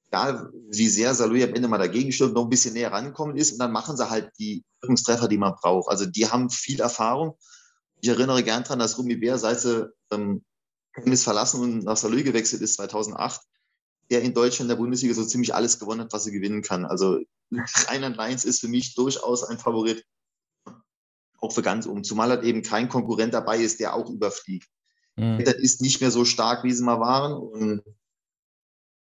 [0.08, 3.52] egal wie sehr Saloy am Ende mal dagegen stimmt, noch ein bisschen näher rangekommen ist
[3.52, 5.90] und dann machen sie halt die Wirkungstreffer, die man braucht.
[5.90, 7.36] Also die haben viel Erfahrung.
[8.00, 10.42] Ich erinnere gern daran, dass Rumi Bär, seit sie ähm,
[10.96, 13.40] Chemnitz verlassen und nach Salou gewechselt ist 2008,
[14.10, 16.84] der in Deutschland in der Bundesliga so ziemlich alles gewonnen hat, was er gewinnen kann.
[16.84, 17.20] Also
[17.52, 20.04] Rheinland-Mainz ist für mich durchaus ein Favorit,
[21.38, 22.04] auch für ganz oben.
[22.04, 24.68] Zumal halt eben kein Konkurrent dabei ist, der auch überfliegt.
[25.16, 25.44] Mhm.
[25.44, 27.34] Das ist nicht mehr so stark, wie sie mal waren.
[27.34, 27.82] Und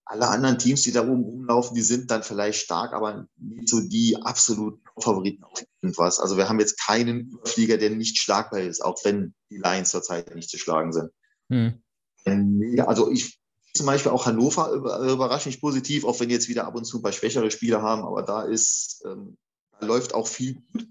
[0.05, 3.81] alle anderen Teams, die da oben rumlaufen, die sind dann vielleicht stark, aber nicht so
[3.81, 6.21] die absoluten Favoriten auf irgendwas.
[6.21, 10.33] Also wir haben jetzt keinen Überflieger, der nicht schlagbar ist, auch wenn die Lions zurzeit
[10.35, 11.11] nicht zu schlagen sind.
[11.49, 11.81] Hm.
[12.75, 13.39] Ja, also ich
[13.77, 17.03] zum Beispiel auch Hannover überrascht mich positiv, auch wenn jetzt wieder ab und zu ein
[17.03, 19.37] paar schwächere Spiele haben, aber da ist, ähm,
[19.79, 20.89] da läuft auch viel gut.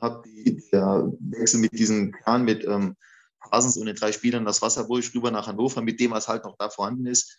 [0.00, 0.24] Hat
[0.72, 2.96] der Wechsel mit diesem Kern mit ähm,
[3.40, 6.56] Hasens und den drei Spielern das Wasserburg rüber nach Hannover, mit dem was halt noch
[6.56, 7.36] da vorhanden ist,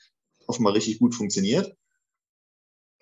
[0.48, 1.76] offenbar richtig gut funktioniert.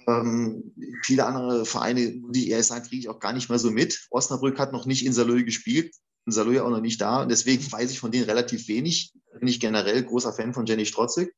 [0.08, 0.73] Ähm,
[1.04, 4.08] viele andere Vereine, muss ich ehrlich sagen, kriege ich auch gar nicht mehr so mit.
[4.10, 5.93] Osnabrück hat noch nicht in Saloy gespielt,
[6.25, 7.21] in Saloy auch noch nicht da.
[7.21, 9.13] Und deswegen weiß ich von denen relativ wenig.
[9.38, 11.34] Bin ich generell großer Fan von Jenny Strotzig.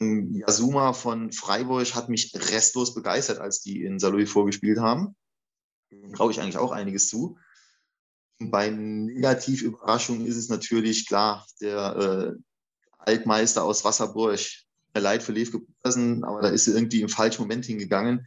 [0.00, 5.14] Ähm, Yasuma von Freiburg hat mich restlos begeistert, als die in Saloy vorgespielt haben.
[6.14, 7.38] Traue ich eigentlich auch einiges zu.
[8.38, 12.42] Bei Negativüberraschungen ist es natürlich klar, der äh,
[12.98, 14.40] Altmeister aus Wasserburg,
[14.94, 18.26] leid für Lev Petersen, aber da ist er irgendwie im falschen Moment hingegangen.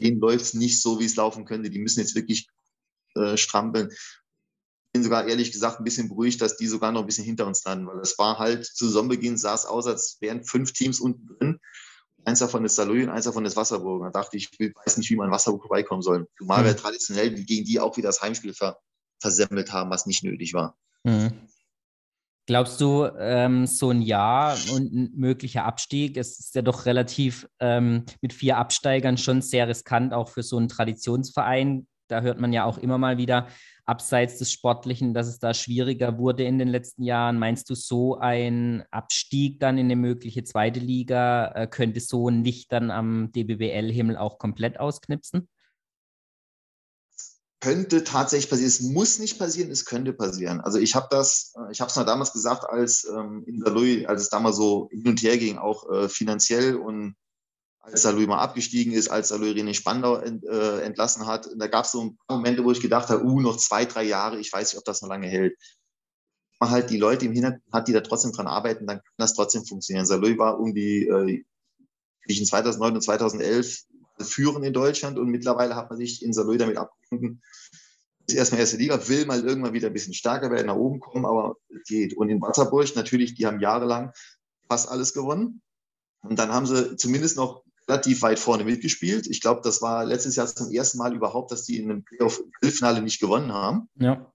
[0.00, 1.70] Denen läuft es nicht so, wie es laufen könnte.
[1.70, 2.48] Die müssen jetzt wirklich
[3.14, 3.90] äh, strampeln.
[4.92, 7.46] Ich bin sogar ehrlich gesagt ein bisschen beruhigt, dass die sogar noch ein bisschen hinter
[7.46, 11.00] uns landen, weil es war halt zu Saisonbeginn sah es aus, als wären fünf Teams
[11.00, 11.60] unten drin.
[12.26, 14.02] Eins davon ist Saloy und eins davon ist Wasserburg.
[14.04, 16.28] Da dachte ich, ich weiß nicht, wie man Wasserburg vorbeikommen soll.
[16.36, 16.66] Zumal mhm.
[16.66, 18.78] wir traditionell gegen die auch wieder das Heimspiel ver
[19.18, 20.76] versemmelt haben, was nicht nötig war.
[21.04, 21.48] Mhm.
[22.46, 27.48] Glaubst du, ähm, so ein Jahr und ein möglicher Abstieg, es ist ja doch relativ
[27.60, 31.86] ähm, mit vier Absteigern schon sehr riskant, auch für so einen Traditionsverein.
[32.08, 33.46] Da hört man ja auch immer mal wieder,
[33.92, 37.38] abseits des Sportlichen, dass es da schwieriger wurde in den letzten Jahren.
[37.38, 42.42] Meinst du, so ein Abstieg dann in eine mögliche zweite Liga äh, könnte so ein
[42.42, 45.46] Licht dann am DBBL-Himmel auch komplett ausknipsen?
[47.60, 48.68] könnte tatsächlich passieren.
[48.68, 50.60] Es muss nicht passieren, es könnte passieren.
[50.60, 54.04] Also ich habe das, äh, ich habe es mal damals gesagt, als ähm, in Louis,
[54.06, 57.14] als es damals so hin und her ging, auch äh, finanziell und
[57.82, 61.48] als Louis mal abgestiegen ist, als Louis René Spandau ent, äh, entlassen hat.
[61.56, 64.04] da gab es so ein paar Momente, wo ich gedacht habe, uh, noch zwei, drei
[64.04, 65.56] Jahre, ich weiß nicht, ob das noch lange hält.
[66.60, 69.34] Man halt die Leute im Hintergrund hat, die da trotzdem dran arbeiten, dann kann das
[69.34, 70.06] trotzdem funktionieren.
[70.20, 71.44] Louis war irgendwie äh,
[72.26, 73.82] zwischen 2009 und 2011
[74.20, 77.42] führen in Deutschland und mittlerweile hat man sich in Saloy damit abgefunden,
[78.28, 81.26] ist erstmal erste Liga, will mal irgendwann wieder ein bisschen stärker werden, nach oben kommen,
[81.26, 82.16] aber es geht.
[82.16, 84.12] Und in Wasserburg natürlich, die haben jahrelang
[84.68, 85.60] fast alles gewonnen.
[86.22, 89.26] Und dann haben sie zumindest noch relativ weit vorne mitgespielt.
[89.26, 93.02] Ich glaube, das war letztes Jahr zum ersten Mal überhaupt, dass die in einem Playoff-Finale
[93.02, 93.88] nicht gewonnen haben.
[93.96, 94.32] Ja.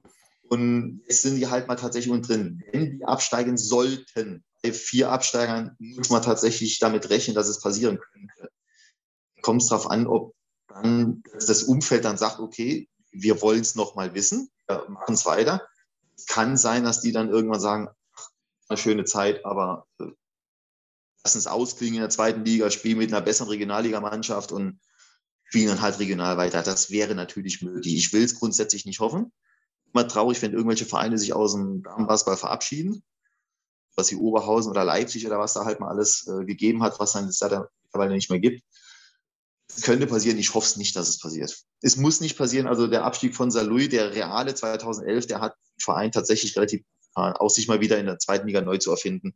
[0.50, 2.64] Und jetzt sind die halt mal tatsächlich unten drin.
[2.72, 8.00] Wenn die absteigen sollten, bei vier Absteigern, muss man tatsächlich damit rechnen, dass es passieren
[8.00, 8.50] könnte
[9.48, 10.36] kommt es darauf an, ob
[10.68, 15.66] dann das Umfeld dann sagt, okay, wir wollen es nochmal wissen, wir machen es weiter.
[16.18, 17.88] Es kann sein, dass die dann irgendwann sagen,
[18.68, 20.12] eine schöne Zeit, aber äh,
[21.24, 24.80] lassen es ausklingen in der zweiten Liga, spielen mit einer besseren Regionalligamannschaft und
[25.46, 26.62] spielen dann halt regional weiter.
[26.62, 27.96] Das wäre natürlich möglich.
[27.96, 29.32] Ich will es grundsätzlich nicht hoffen.
[29.94, 33.04] Immer traurig, wenn irgendwelche Vereine sich aus dem Damenbasketball verabschieden,
[33.96, 37.14] was wie Oberhausen oder Leipzig oder was da halt mal alles äh, gegeben hat, was
[37.14, 38.62] dann da mittlerweile nicht mehr gibt
[39.82, 40.38] könnte passieren.
[40.38, 41.56] Ich hoffe es nicht, dass es passiert.
[41.82, 42.68] Es muss nicht passieren.
[42.68, 47.56] Also der Abstieg von Saarlouis, der reale 2011, der hat den Verein tatsächlich relativ aus
[47.56, 49.36] sich mal wieder in der zweiten Liga neu zu erfinden.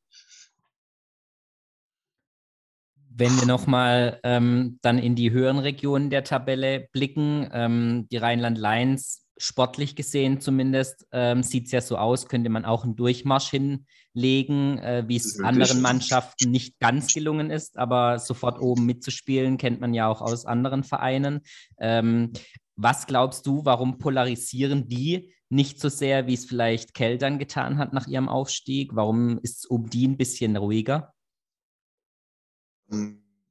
[3.14, 9.22] Wenn wir nochmal ähm, dann in die höheren Regionen der Tabelle blicken, ähm, die Rheinland-Lions
[9.42, 14.78] sportlich gesehen zumindest ähm, sieht es ja so aus, könnte man auch einen Durchmarsch hinlegen,
[14.78, 19.96] äh, wie es anderen Mannschaften nicht ganz gelungen ist, aber sofort oben mitzuspielen, kennt man
[19.96, 21.42] ja auch aus anderen Vereinen.
[21.80, 22.34] Ähm,
[22.76, 27.94] was glaubst du, warum polarisieren die nicht so sehr, wie es vielleicht Keltern getan hat
[27.94, 28.96] nach ihrem Aufstieg?
[28.96, 31.14] Warum ist es um die ein bisschen ruhiger?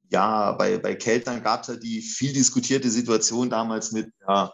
[0.09, 4.53] Ja, bei, bei Keltern gab es ja die viel diskutierte Situation damals mit ja,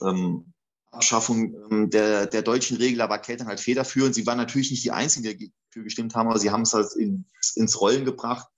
[0.00, 0.52] ähm,
[0.90, 4.14] Abschaffung ähm, der, der deutschen Regel, aber Keltern halt federführend.
[4.14, 6.92] Sie waren natürlich nicht die Einzigen, die dafür gestimmt haben, aber sie haben es halt
[6.94, 8.48] in, ins Rollen gebracht.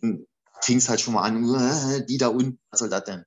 [0.00, 0.26] Und
[0.62, 3.24] fing es halt schon mal an, äh, die da unten, was soll das denn?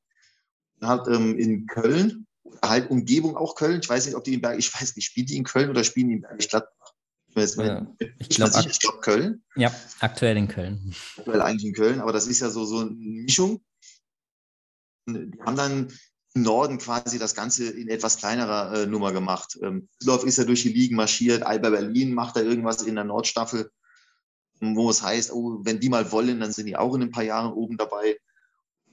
[0.80, 2.28] Dann hat ähm, in Köln,
[2.64, 5.28] halt Umgebung auch Köln, ich weiß nicht, ob die in Berg, ich weiß nicht, spielen
[5.28, 6.77] die in Köln oder spielen die in Bergisch Gladbach?
[7.38, 7.88] Ich, ja,
[8.20, 9.44] ich glaube glaub Köln.
[9.56, 10.96] Ja, aktuell in Köln.
[11.18, 13.62] Aktuell eigentlich in Köln, aber das ist ja so, so eine Mischung.
[15.08, 15.92] Die haben dann
[16.34, 19.58] Norden quasi das Ganze in etwas kleinerer äh, Nummer gemacht.
[19.62, 23.04] Ähm, Düsseldorf ist ja durch die Ligen marschiert, Alba Berlin macht da irgendwas in der
[23.04, 23.72] Nordstaffel,
[24.60, 27.24] wo es heißt, oh, wenn die mal wollen, dann sind die auch in ein paar
[27.24, 28.18] Jahren oben dabei.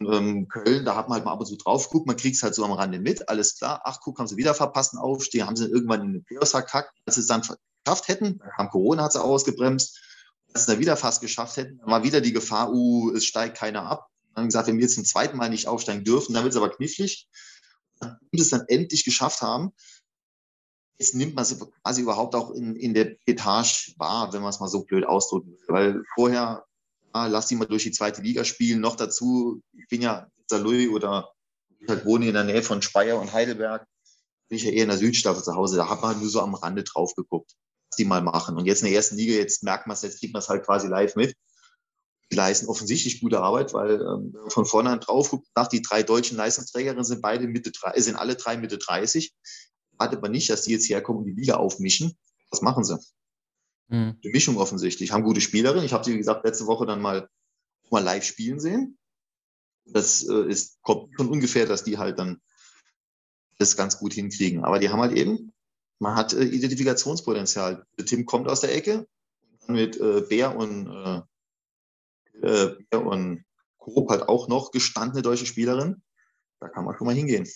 [0.01, 2.43] Ähm, Köln, da hat man halt mal ab und zu drauf geguckt, man kriegt es
[2.43, 3.81] halt so am Rande mit, alles klar.
[3.85, 6.93] Ach, guck, haben sie wieder verpassten Aufstieg, haben sie irgendwann in den Playoffs verkackt.
[7.07, 7.43] Als sie es dann
[7.85, 10.01] geschafft hätten, kam Corona, hat sie ausgebremst.
[10.53, 13.57] Als sie dann wieder fast geschafft hätten, dann war wieder die Gefahr, uh, es steigt
[13.57, 16.53] keiner ab haben gesagt, wenn wir jetzt zum zweiten Mal nicht aufsteigen dürfen, dann wird
[16.53, 17.29] es aber knifflig.
[18.01, 19.73] Und es dann endlich geschafft haben,
[20.99, 24.61] jetzt nimmt man sie quasi überhaupt auch in, in der Etage wahr, wenn man es
[24.61, 25.65] mal so blöd ausdrücken will.
[25.69, 26.65] Weil vorher,
[27.15, 28.81] ja, lass die mal durch die zweite Liga spielen.
[28.81, 31.31] Noch dazu, ich bin ja Saarlouis oder
[31.79, 33.87] ich halt wohne in der Nähe von Speyer und Heidelberg,
[34.49, 35.77] bin ich ja eher in der Südstaffel zu Hause.
[35.77, 37.55] Da hat man nur so am Rande drauf geguckt,
[37.97, 38.57] die mal machen.
[38.57, 40.65] Und jetzt in der ersten Liga, jetzt merkt man es, jetzt kriegt man es halt
[40.65, 41.35] quasi live mit.
[42.31, 46.37] Die leisten offensichtlich gute Arbeit, weil ähm, von vornherein drauf guckt, nach die drei deutschen
[46.37, 49.35] Leistungsträgerinnen sind beide Mitte, sind alle drei Mitte 30.
[49.99, 52.17] Wartet man nicht, dass die jetzt herkommen und die Liga aufmischen.
[52.51, 52.99] Was machen sie?
[53.89, 54.21] Mhm.
[54.23, 55.13] Die Mischung offensichtlich.
[55.13, 55.85] Haben gute Spielerinnen.
[55.85, 57.29] Ich habe sie, wie gesagt, letzte Woche dann mal,
[57.91, 58.99] mal live spielen sehen.
[59.87, 62.41] Das äh, ist, kommt schon ungefähr, dass die halt dann
[63.59, 64.65] das ganz gut hinkriegen.
[64.65, 65.53] Aber die haben halt eben,
[66.05, 67.87] man hat äh, Identifikationspotenzial.
[68.05, 69.09] Tim kommt aus der Ecke
[69.67, 73.45] mit äh, Bär und äh, äh, Bär und
[73.79, 76.03] Coop halt auch noch gestandene deutsche Spielerin.
[76.61, 77.49] Da kann man schon mal hingehen.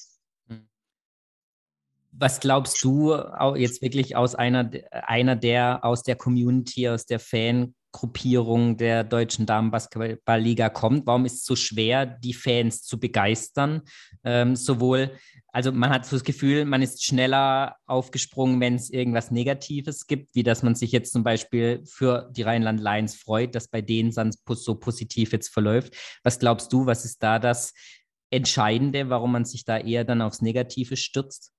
[2.11, 3.15] Was glaubst du
[3.55, 7.21] jetzt wirklich aus einer, einer der aus der Community, aus der
[7.93, 11.07] Fangruppierung der deutschen Damenbasketballliga kommt?
[11.07, 13.83] Warum ist es so schwer, die Fans zu begeistern?
[14.25, 15.13] Ähm, sowohl
[15.51, 20.35] also man hat so das Gefühl, man ist schneller aufgesprungen, wenn es irgendwas Negatives gibt,
[20.35, 24.13] wie dass man sich jetzt zum Beispiel für die Rheinland Lions freut, dass bei denen
[24.13, 25.97] dann so positiv jetzt verläuft.
[26.23, 27.73] Was glaubst du, was ist da das
[28.31, 31.51] Entscheidende, warum man sich da eher dann aufs Negative stürzt?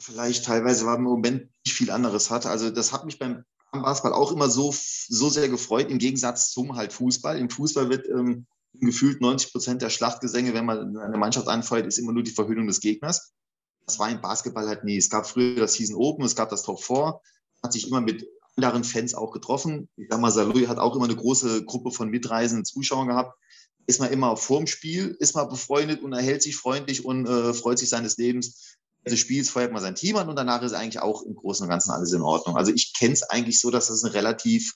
[0.00, 2.46] Vielleicht teilweise, weil man im Moment nicht viel anderes hat.
[2.46, 6.76] Also das hat mich beim Basketball auch immer so, so sehr gefreut, im Gegensatz zum
[6.76, 7.38] halt Fußball.
[7.38, 11.98] Im Fußball wird ähm, gefühlt 90 Prozent der Schlachtgesänge, wenn man eine Mannschaft anfeuert, ist
[11.98, 13.32] immer nur die Verhöhnung des Gegners.
[13.86, 14.96] Das war im Basketball halt nie.
[14.96, 17.20] Es gab früher das Season Open, es gab das Top 4,
[17.62, 18.26] hat sich immer mit
[18.56, 19.88] anderen Fans auch getroffen.
[19.96, 23.38] Ich sag mal, Saloy hat auch immer eine große Gruppe von mitreisenden Zuschauern gehabt.
[23.86, 27.78] Ist man immer vorm Spiel, ist man befreundet und erhält sich freundlich und äh, freut
[27.78, 28.76] sich seines Lebens.
[29.06, 31.70] Des Spiels feuert man sein Team an und danach ist eigentlich auch im Großen und
[31.70, 32.56] Ganzen alles in Ordnung.
[32.56, 34.74] Also ich kenne es eigentlich so, dass das eine relativ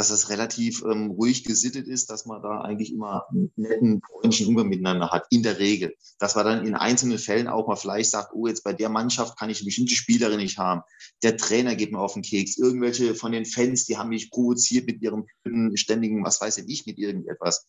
[0.00, 4.46] dass es relativ ähm, ruhig gesittet ist, dass man da eigentlich immer einen netten, freundlichen
[4.46, 5.94] Umgang miteinander hat, in der Regel.
[6.18, 9.38] Dass man dann in einzelnen Fällen auch mal vielleicht sagt, oh, jetzt bei der Mannschaft
[9.38, 10.80] kann ich eine bestimmte Spielerin nicht haben.
[11.22, 12.56] Der Trainer geht mir auf den Keks.
[12.56, 15.26] Irgendwelche von den Fans, die haben mich provoziert mit ihrem
[15.74, 17.66] ständigen, was weiß ich, mit irgendetwas.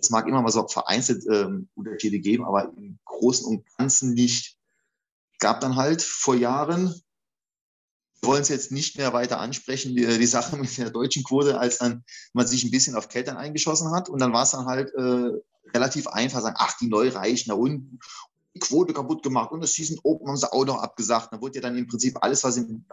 [0.00, 4.57] Es mag immer mal so vereinzelt ähm, Unterschiede geben, aber im Großen und Ganzen nicht.
[5.38, 6.94] Gab dann halt vor Jahren
[8.20, 11.58] wir wollen es jetzt nicht mehr weiter ansprechen, die, die, Sache mit der deutschen Quote,
[11.58, 14.08] als dann man sich ein bisschen auf Keltern eingeschossen hat.
[14.08, 15.30] Und dann war es dann halt äh,
[15.74, 18.00] relativ einfach, sagen, ach, die neu reichen da unten,
[18.54, 21.32] die Quote kaputt gemacht und das Season Open haben sie auch noch abgesagt.
[21.32, 22.84] Da wurde ja dann im Prinzip alles, was im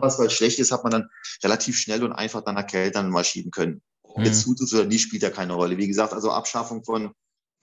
[0.00, 1.08] Basketball schlecht ist, hat man dann
[1.42, 3.80] relativ schnell und einfach dann nach Keltern mal schieben können.
[4.02, 4.24] Ob mhm.
[4.24, 5.78] jetzt tut es oder nicht, spielt ja keine Rolle.
[5.78, 7.12] Wie gesagt, also Abschaffung von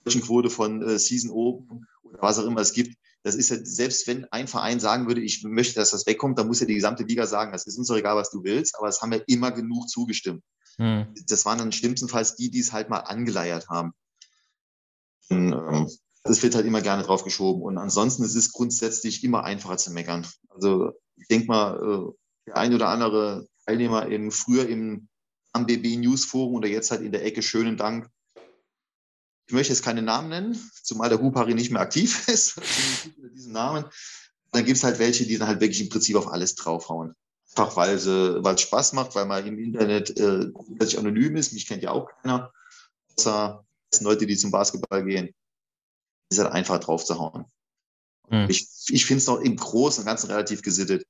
[0.04, 3.58] deutschen Quote von äh, Season Open oder was auch immer es gibt, das ist ja,
[3.64, 6.76] selbst wenn ein Verein sagen würde, ich möchte, dass das wegkommt, dann muss ja die
[6.76, 9.20] gesamte Liga sagen, das ist uns doch egal, was du willst, aber es haben ja
[9.28, 10.44] immer genug zugestimmt.
[10.78, 11.14] Hm.
[11.28, 13.94] Das waren dann schlimmstenfalls die, die es halt mal angeleiert haben.
[15.30, 15.90] Und, ähm,
[16.24, 17.62] das wird halt immer gerne drauf geschoben.
[17.62, 20.28] Und ansonsten ist es grundsätzlich immer einfacher zu meckern.
[20.50, 22.12] Also ich denke mal, äh,
[22.48, 25.08] der ein oder andere Teilnehmer im, früher im
[25.54, 28.10] am BB News Forum oder jetzt halt in der Ecke schönen Dank
[29.48, 32.58] ich möchte jetzt keine Namen nennen, zumal der Hupari nicht mehr aktiv ist,
[33.22, 33.86] mit diesem Namen.
[34.52, 37.16] Dann gibt es halt welche, die dann halt wirklich im Prinzip auf alles draufhauen.
[37.56, 41.54] Einfach weil es Spaß macht, weil man im Internet äh, grundsätzlich anonym ist.
[41.54, 42.52] Mich kennt ja auch keiner,
[43.18, 43.64] außer
[44.02, 45.34] Leute, die zum Basketball gehen.
[46.30, 47.46] Ist halt einfach drauf zu hauen.
[48.30, 48.50] Hm.
[48.50, 51.06] Ich, ich finde es noch im Großen und Ganzen relativ gesittet.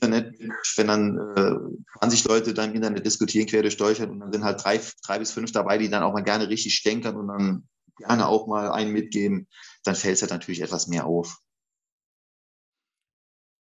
[0.00, 0.38] Internet,
[0.76, 4.44] wenn dann äh, 20 Leute da im Internet diskutieren, quer durch Deutschland und dann sind
[4.44, 7.68] halt drei, drei bis fünf dabei, die dann auch mal gerne richtig stänkern und dann
[7.96, 9.48] gerne auch mal einen mitgeben,
[9.84, 11.38] dann fällt es halt natürlich etwas mehr auf.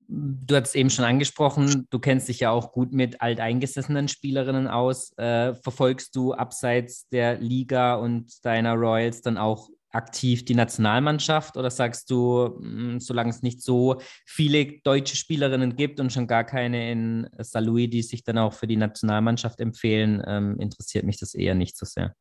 [0.08, 5.12] Du hast eben schon angesprochen, du kennst dich ja auch gut mit alteingesessenen Spielerinnen aus.
[5.18, 11.70] Äh, verfolgst du abseits der Liga und deiner Royals dann auch aktiv die Nationalmannschaft oder
[11.70, 16.92] sagst du, hm, solange es nicht so viele deutsche Spielerinnen gibt und schon gar keine
[16.92, 21.56] in Saarlouis, die sich dann auch für die Nationalmannschaft empfehlen, ähm, interessiert mich das eher
[21.56, 22.16] nicht so sehr?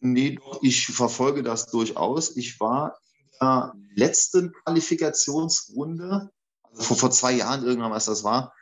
[0.00, 2.36] Nee, ich verfolge das durchaus.
[2.36, 6.30] Ich war in der letzten Qualifikationsrunde,
[6.64, 8.52] also vor, vor zwei Jahren irgendwann, was das war,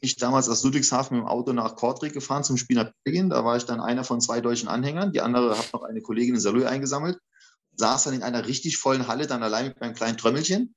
[0.00, 3.30] ich damals aus Ludwigshafen mit dem Auto nach Kortrijk gefahren zum Spiel nach Belgien.
[3.30, 5.12] Da war ich dann einer von zwei deutschen Anhängern.
[5.12, 7.18] Die andere hat noch eine Kollegin in Saarlouis eingesammelt
[7.78, 10.74] saß dann in einer richtig vollen Halle, dann allein mit meinem kleinen Trömmelchen.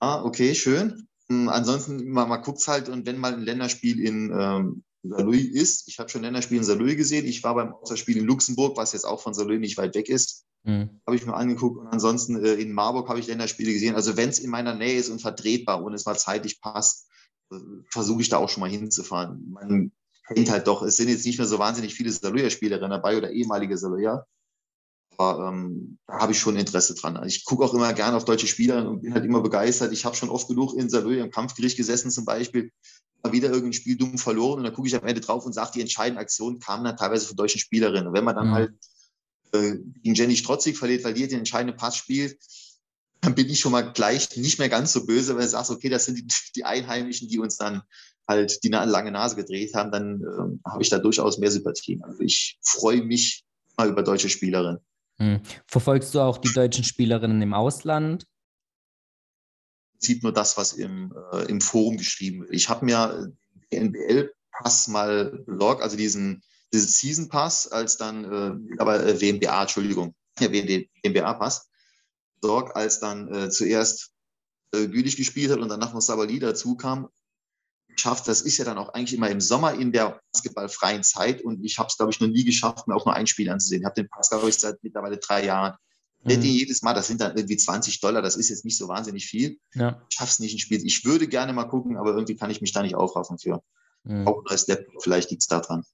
[0.00, 1.08] Ah, okay, schön.
[1.28, 5.88] Hm, ansonsten, man, man guckt halt und wenn mal ein Länderspiel in ähm, Saarlouis ist,
[5.88, 9.04] ich habe schon Länderspiel in Saarlouis gesehen, ich war beim Außerspiel in Luxemburg, was jetzt
[9.04, 11.00] auch von Saarlouis nicht weit weg ist, mhm.
[11.06, 13.96] habe ich mir angeguckt und ansonsten äh, in Marburg habe ich Länderspiele gesehen.
[13.96, 17.08] Also wenn es in meiner Nähe ist und vertretbar und es mal zeitlich passt,
[17.52, 17.56] äh,
[17.90, 19.50] versuche ich da auch schon mal hinzufahren.
[19.50, 19.92] Man
[20.28, 23.76] kennt halt doch, es sind jetzt nicht mehr so wahnsinnig viele Saarlouis-Spielerinnen dabei oder ehemalige
[23.76, 24.20] Saarlouis.
[25.18, 27.16] Aber ähm, da habe ich schon Interesse dran.
[27.16, 29.92] Also ich gucke auch immer gerne auf deutsche Spieler und bin halt immer begeistert.
[29.92, 32.70] Ich habe schon oft genug in Salö im Kampfgericht gesessen zum Beispiel.
[33.22, 35.72] mal wieder irgendein Spiel dumm verloren und dann gucke ich am Ende drauf und sage,
[35.74, 38.08] die entscheidende Aktion kam dann teilweise von deutschen Spielerinnen.
[38.08, 38.52] Und wenn man dann mhm.
[38.52, 38.72] halt
[39.52, 42.38] äh, gegen Jenny Strotzig verliert, weil die den entscheidenden Pass spielt,
[43.22, 45.88] dann bin ich schon mal gleich nicht mehr ganz so böse, weil du sagst, okay,
[45.88, 47.82] das sind die, die Einheimischen, die uns dann
[48.28, 52.02] halt die lange Nase gedreht haben, dann äh, habe ich da durchaus mehr Sympathien.
[52.04, 53.44] Also ich freue mich
[53.76, 54.80] mal über deutsche Spielerinnen.
[55.18, 55.40] Hm.
[55.66, 58.26] Verfolgst du auch die deutschen Spielerinnen im Ausland?
[59.98, 62.52] Sieht nur das, was im, äh, im Forum geschrieben wird.
[62.52, 63.32] Ich habe mir
[63.72, 66.42] den NBL-Pass mal besorgt, also diesen,
[66.72, 71.68] diesen Season-Pass, als dann, äh, aber äh, WMBA, Entschuldigung, ja, WMBA-Pass,
[72.40, 74.12] besorgt, als dann äh, zuerst
[74.72, 77.08] äh, Gülich gespielt hat und danach noch Sabali dazu kam
[77.96, 78.28] geschafft.
[78.28, 81.78] Das ist ja dann auch eigentlich immer im Sommer in der basketballfreien Zeit und ich
[81.78, 83.82] habe es, glaube ich, noch nie geschafft, mir auch nur ein Spiel anzusehen.
[83.82, 85.74] Ich habe den Pass, glaube ich, seit mittlerweile drei Jahren.
[86.24, 86.42] Mhm.
[86.42, 89.58] jedes Mal, das sind dann irgendwie 20 Dollar, das ist jetzt nicht so wahnsinnig viel.
[89.74, 90.02] Ja.
[90.10, 90.84] Ich schaffe es nicht ein Spiel.
[90.84, 93.62] Ich würde gerne mal gucken, aber irgendwie kann ich mich da nicht aufraffen für.
[94.02, 94.26] Mhm.
[94.26, 95.84] Auch ein neues Laptop, vielleicht liegt es daran.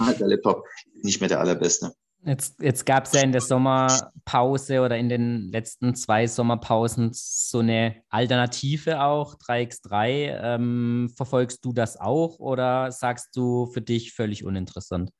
[0.00, 0.64] der Laptop
[0.94, 1.94] ist nicht mehr der allerbeste.
[2.24, 7.60] Jetzt, jetzt gab es ja in der Sommerpause oder in den letzten zwei Sommerpausen so
[7.60, 10.36] eine Alternative auch, 3x3.
[10.42, 15.10] Ähm, verfolgst du das auch oder sagst du für dich völlig uninteressant?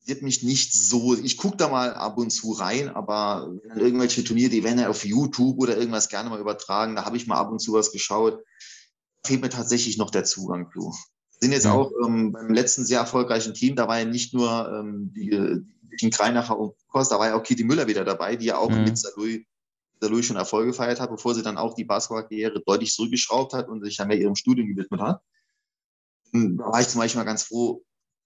[0.00, 1.16] Interessiert mich nicht so.
[1.16, 5.04] Ich gucke da mal ab und zu rein, aber irgendwelche Turniere, die werden ja auf
[5.04, 8.42] YouTube oder irgendwas gerne mal übertragen, da habe ich mal ab und zu was geschaut.
[9.24, 10.92] Fehlt mir tatsächlich noch der Zugang zu
[11.40, 15.12] sind jetzt auch ähm, beim letzten sehr erfolgreichen Team, da war ja nicht nur ähm,
[15.14, 15.62] die,
[16.00, 18.70] die Kreinacher und Kost, da war ja auch Kitty Müller wieder dabei, die ja auch
[18.70, 18.84] mhm.
[18.84, 19.46] mit Salui,
[20.00, 23.84] Salui schon Erfolg gefeiert hat, bevor sie dann auch die Basketballkarriere deutlich zurückgeschraubt hat und
[23.84, 25.22] sich dann mehr ihrem Studium gewidmet hat.
[26.32, 27.82] Und da war ich zum Beispiel mal ganz froh,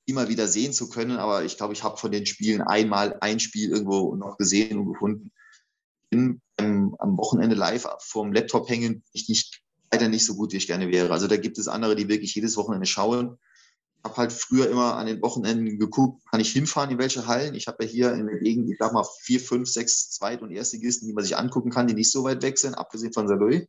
[0.06, 3.40] immer wieder sehen zu können, aber ich glaube, ich habe von den Spielen einmal ein
[3.40, 5.32] Spiel irgendwo noch gesehen und gefunden.
[6.02, 9.62] Ich bin ähm, am Wochenende live vorm Laptop hängen, ich nicht
[9.92, 11.12] leider nicht so gut, wie ich gerne wäre.
[11.12, 13.38] Also da gibt es andere, die wirklich jedes Wochenende schauen.
[13.98, 17.54] Ich habe halt früher immer an den Wochenenden geguckt, kann ich hinfahren in welche Hallen.
[17.54, 20.50] Ich habe ja hier in der Gegend, ich sag mal, vier, fünf, sechs Zweit- und
[20.50, 23.68] Erstligisten, die man sich angucken kann, die nicht so weit weg sind, abgesehen von Saloy.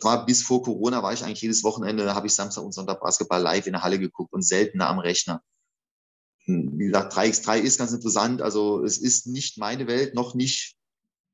[0.00, 3.42] War bis vor Corona war ich eigentlich jedes Wochenende, habe ich Samstag und Sonntag Basketball
[3.42, 5.42] live in der Halle geguckt und seltener am Rechner.
[6.46, 8.42] Wie gesagt, 3x3 ist ganz interessant.
[8.42, 10.76] Also es ist nicht meine Welt, noch nicht,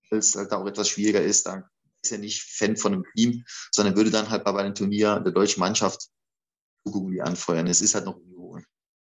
[0.09, 1.47] weil es halt auch etwas schwieriger ist.
[1.47, 1.69] Da
[2.05, 5.33] ist ja nicht Fan von einem Team, sondern würde dann halt bei einem Turnier der
[5.33, 6.09] deutschen Mannschaft
[6.87, 7.67] die anfeuern.
[7.67, 8.65] Es ist halt noch ungewohnt.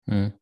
[0.08, 0.32] Hm.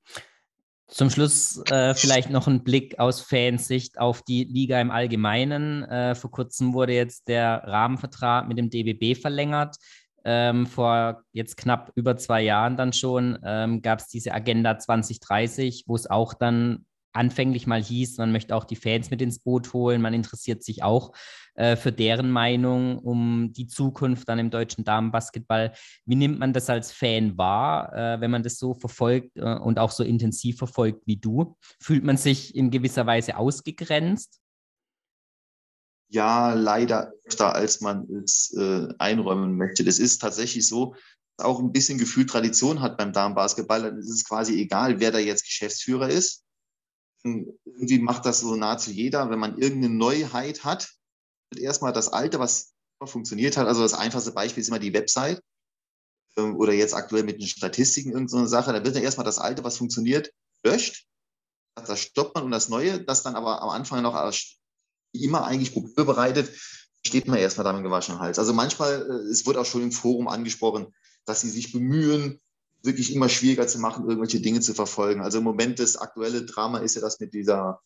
[0.88, 5.84] Zum Schluss äh, vielleicht noch ein Blick aus Fansicht auf die Liga im Allgemeinen.
[5.84, 9.76] Äh, vor kurzem wurde jetzt der Rahmenvertrag mit dem DBB verlängert.
[10.24, 15.84] Ähm, vor jetzt knapp über zwei Jahren dann schon ähm, gab es diese Agenda 2030,
[15.86, 19.73] wo es auch dann anfänglich mal hieß, man möchte auch die Fans mit ins Boot
[19.73, 21.13] holen, man interessiert sich auch
[21.55, 25.73] äh, für deren Meinung um die Zukunft dann im deutschen Damenbasketball.
[26.07, 29.79] Wie nimmt man das als Fan wahr, äh, wenn man das so verfolgt äh, und
[29.79, 31.57] auch so intensiv verfolgt wie du?
[31.81, 34.39] Fühlt man sich in gewisser Weise ausgegrenzt?
[36.09, 39.85] Ja, leider öfter, als man es äh, einräumen möchte.
[39.85, 40.95] Das ist tatsächlich so,
[41.39, 43.83] auch ein bisschen Gefühl Tradition hat beim Damenbasketball.
[43.83, 46.41] Dann ist es quasi egal, wer da jetzt Geschäftsführer ist
[47.25, 50.91] irgendwie macht das so nahezu jeder, wenn man irgendeine Neuheit hat,
[51.51, 55.43] wird erstmal das Alte, was funktioniert hat, also das einfachste Beispiel ist immer die Website
[56.37, 59.64] ähm, oder jetzt aktuell mit den Statistiken irgendeine Sache, da wird dann erstmal das Alte,
[59.64, 60.33] was funktioniert,
[60.64, 61.07] löscht,
[61.75, 64.14] das stoppt man und das Neue, das dann aber am Anfang noch
[65.12, 66.53] immer eigentlich Probleme bereitet,
[67.05, 68.39] steht man erstmal damit gewaschen Hals.
[68.39, 70.95] Also manchmal, äh, es wird auch schon im Forum angesprochen,
[71.25, 72.41] dass sie sich bemühen,
[72.83, 75.20] wirklich immer schwieriger zu machen, irgendwelche Dinge zu verfolgen.
[75.20, 77.80] Also im Moment das aktuelle Drama ist ja das mit dieser,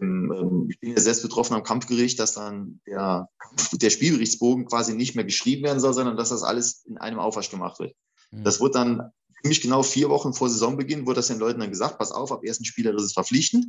[0.00, 3.28] ähm, ich bin ja selbst betroffen am Kampfgericht, dass dann der,
[3.72, 7.50] der Spielberichtsbogen quasi nicht mehr geschrieben werden soll, sondern dass das alles in einem Aufwasch
[7.50, 7.94] gemacht wird.
[8.30, 8.44] Mhm.
[8.44, 9.10] Das wird dann
[9.42, 12.44] ziemlich genau vier Wochen vor Saisonbeginn, wurde das den Leuten dann gesagt, pass auf, ab
[12.44, 13.66] ersten Spieler ist es verpflichtend.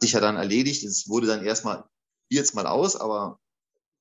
[0.00, 0.84] Sich ja dann erledigt.
[0.84, 1.84] Es wurde dann erstmal
[2.28, 3.38] jetzt mal aus, aber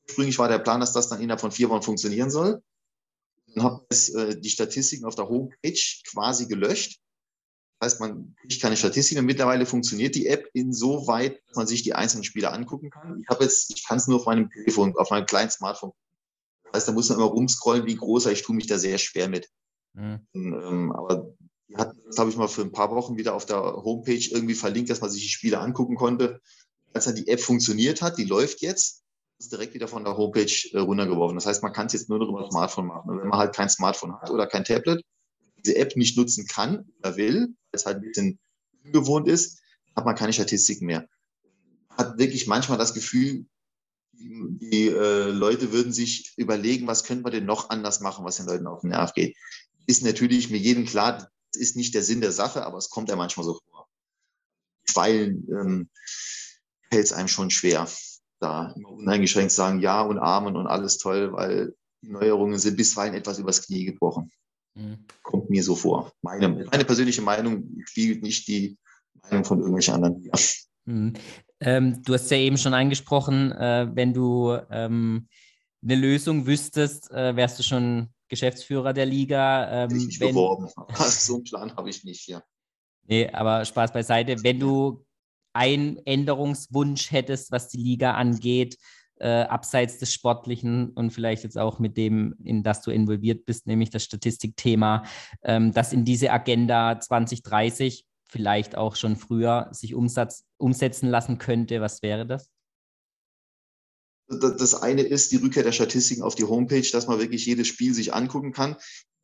[0.07, 2.61] ursprünglich war der Plan, dass das dann innerhalb von vier Wochen funktionieren soll
[3.55, 5.79] und habe äh, die Statistiken auf der Homepage
[6.09, 6.99] quasi gelöscht.
[7.79, 9.25] Das heißt, man kriegt keine Statistiken.
[9.25, 13.19] Mittlerweile funktioniert die App insoweit, dass man sich die einzelnen Spiele angucken kann.
[13.19, 15.91] Ich habe jetzt, ich kann es nur auf meinem Telefon, auf meinem kleinen Smartphone.
[16.65, 18.33] Das heißt, da muss man immer rumscrollen, wie groß er.
[18.33, 19.49] Ich tue mich da sehr schwer mit.
[19.93, 20.19] Mhm.
[20.33, 21.33] Und, ähm, aber
[21.67, 24.55] die hat das, habe ich mal für ein paar Wochen wieder auf der Homepage irgendwie
[24.55, 26.39] verlinkt, dass man sich die Spiele angucken konnte.
[26.93, 29.00] Als dann die App funktioniert hat, die läuft jetzt,
[29.41, 31.35] ist direkt wieder von der Homepage äh, runtergeworfen.
[31.35, 33.09] Das heißt, man kann es jetzt nur noch über Smartphone machen.
[33.09, 35.03] Und wenn man halt kein Smartphone hat oder kein Tablet,
[35.57, 38.39] diese App nicht nutzen kann oder will, weil es halt ein bisschen
[38.85, 39.59] ungewohnt ist,
[39.95, 41.07] hat man keine Statistiken mehr.
[41.89, 43.45] Hat wirklich manchmal das Gefühl,
[44.13, 48.45] die äh, Leute würden sich überlegen, was könnte man denn noch anders machen, was den
[48.45, 49.35] Leuten auf den Nerv geht.
[49.87, 53.09] Ist natürlich mir jedem klar, das ist nicht der Sinn der Sache, aber es kommt
[53.09, 53.87] ja manchmal so vor.
[54.93, 55.89] Weil ähm,
[56.91, 57.87] fällt es einem schon schwer,
[58.41, 63.13] da immer uneingeschränkt sagen Ja und Amen und alles toll, weil die Neuerungen sind bisweilen
[63.13, 64.31] etwas übers Knie gebrochen.
[64.75, 65.05] Mhm.
[65.21, 66.11] Kommt mir so vor.
[66.21, 68.77] Meine, meine persönliche Meinung spiegelt nicht die
[69.23, 70.31] Meinung von irgendwelchen anderen.
[70.85, 71.13] Mhm.
[71.59, 75.27] Ähm, du hast ja eben schon angesprochen, äh, wenn du ähm,
[75.83, 79.83] eine Lösung wüsstest, äh, wärst du schon Geschäftsführer der Liga.
[79.83, 80.69] Ähm, ich wenn, beworben.
[80.95, 82.41] so einen Plan habe ich nicht, ja.
[83.03, 84.43] Nee, aber Spaß beiseite.
[84.43, 85.05] Wenn du
[85.53, 88.77] einen Änderungswunsch hättest, was die Liga angeht,
[89.19, 93.67] äh, abseits des Sportlichen und vielleicht jetzt auch mit dem, in das du involviert bist,
[93.67, 95.03] nämlich das Statistikthema,
[95.43, 101.81] ähm, das in diese Agenda 2030 vielleicht auch schon früher sich Umsatz, umsetzen lassen könnte?
[101.81, 102.49] Was wäre das?
[104.27, 107.93] Das eine ist die Rückkehr der Statistiken auf die Homepage, dass man wirklich jedes Spiel
[107.93, 108.77] sich angucken kann.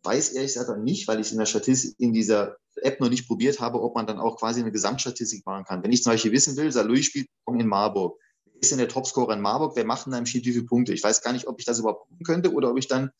[0.08, 3.60] Weiß ehrlich gesagt nicht, weil ich in der Statistik, in dieser App noch nicht probiert
[3.60, 5.84] habe, ob man dann auch quasi eine Gesamtstatistik machen kann.
[5.84, 8.18] Wenn ich zum Beispiel wissen will, Salui spielt in Marburg.
[8.46, 9.76] Wer ist denn der Topscorer in Marburg?
[9.76, 10.94] Wer macht in einem Spiel wie viele Punkte?
[10.94, 13.12] Ich weiß gar nicht, ob ich das überhaupt gucken könnte oder ob ich dann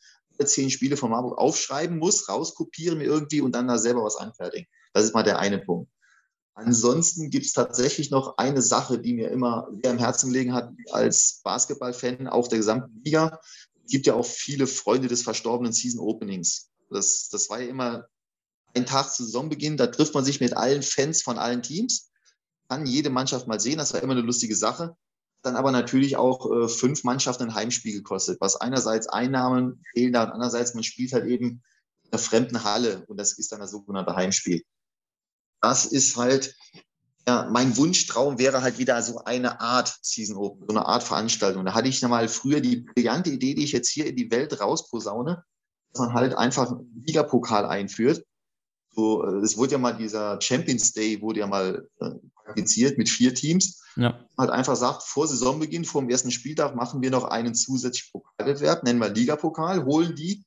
[0.46, 4.68] zehn Spiele von Marburg aufschreiben muss, rauskopieren mir irgendwie und dann da selber was anfertigen.
[4.94, 5.92] Das ist mal der eine Punkt.
[6.54, 10.72] Ansonsten gibt es tatsächlich noch eine Sache, die mir immer sehr am Herzen gelegen hat
[10.92, 13.40] als Basketballfan, auch der gesamten Liga.
[13.84, 16.70] Es gibt ja auch viele Freunde des verstorbenen Season Openings.
[16.90, 18.08] Das, das war ja immer
[18.76, 22.12] ein Tag zu Saisonbeginn, da trifft man sich mit allen Fans von allen Teams,
[22.70, 24.96] kann jede Mannschaft mal sehen, das war immer eine lustige Sache.
[25.42, 30.24] Dann aber natürlich auch äh, fünf Mannschaften ein Heimspiel gekostet, was einerseits Einnahmen fehlen da
[30.24, 31.64] und andererseits man spielt halt eben
[32.04, 34.64] in einer fremden Halle und das ist dann das sogenannte Heimspiel
[35.62, 36.56] das ist halt,
[37.28, 41.66] ja, mein Wunschtraum wäre halt wieder so eine Art Season Open, so eine Art Veranstaltung.
[41.66, 44.60] Da hatte ich mal früher die brillante Idee, die ich jetzt hier in die Welt
[44.60, 45.44] rausposaune,
[45.92, 48.26] dass man halt einfach einen Ligapokal einführt.
[48.90, 53.10] So, äh, es wurde ja mal dieser Champions Day, wurde ja mal äh, praktiziert mit
[53.10, 53.82] vier Teams.
[53.96, 54.26] Ja.
[54.38, 58.84] Halt einfach sagt, vor Saisonbeginn, vor dem ersten Spieltag machen wir noch einen zusätzlichen Pokalwettbewerb,
[58.84, 60.44] nennen wir Ligapokal, holen die,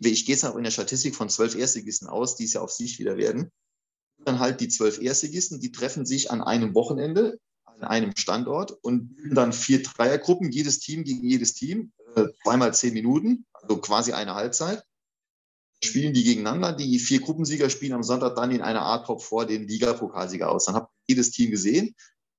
[0.00, 2.70] ich gehe jetzt auch in der Statistik von zwölf Erstligisten aus, die es ja auf
[2.70, 3.50] sich wieder werden,
[4.24, 7.38] dann halt die zwölf Erstligisten, die treffen sich an einem Wochenende
[7.80, 12.74] an einem Standort und bilden dann vier Dreiergruppen, jedes Team gegen jedes Team, äh, zweimal
[12.74, 14.82] zehn Minuten, also quasi eine Halbzeit.
[15.82, 16.72] Spielen die gegeneinander.
[16.72, 20.64] Die vier Gruppensieger spielen am Sonntag dann in einer Art Top vor den Liga-Pokalsieger aus.
[20.64, 21.94] Dann hat jedes Team gesehen.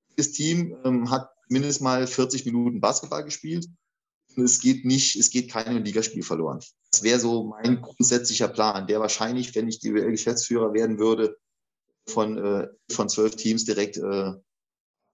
[0.10, 3.68] Jedes Team ähm, hat mindestens mal 40 Minuten Basketball gespielt.
[4.36, 6.60] Und es geht nicht, es geht kein Ligaspiel verloren.
[6.92, 11.38] Das wäre so mein grundsätzlicher Plan, der wahrscheinlich, wenn ich die Geschäftsführer werden würde,
[12.08, 14.34] von, äh, von zwölf Teams direkt äh,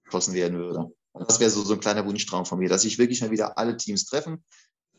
[0.04, 0.92] geschossen werden würde.
[1.14, 3.76] Das wäre so, so ein kleiner Wunschtraum von mir, dass ich wirklich mal wieder alle
[3.76, 4.44] Teams treffen,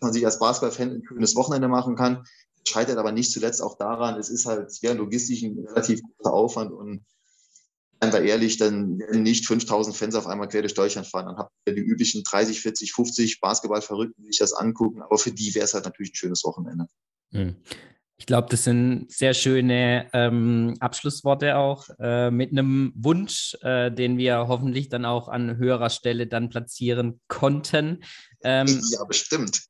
[0.02, 2.24] man sich als Basketballfan ein schönes Wochenende machen kann.
[2.68, 6.72] Scheitert aber nicht zuletzt auch daran, es ist halt ja, logistisch ein relativ großer Aufwand
[6.72, 7.06] und
[8.02, 11.28] seien wir ehrlich, dann werden nicht 5000 Fans auf einmal quer durch Deutschland fahren.
[11.28, 15.02] Dann habt ihr die üblichen 30, 40, 50 Basketballverrückten, die sich das angucken.
[15.02, 16.88] Aber für die wäre es halt natürlich ein schönes Wochenende.
[17.32, 17.56] Mhm.
[18.20, 24.18] Ich glaube, das sind sehr schöne ähm, Abschlussworte auch äh, mit einem Wunsch, äh, den
[24.18, 28.04] wir hoffentlich dann auch an höherer Stelle dann platzieren konnten.
[28.44, 29.68] Ähm, ja, bestimmt.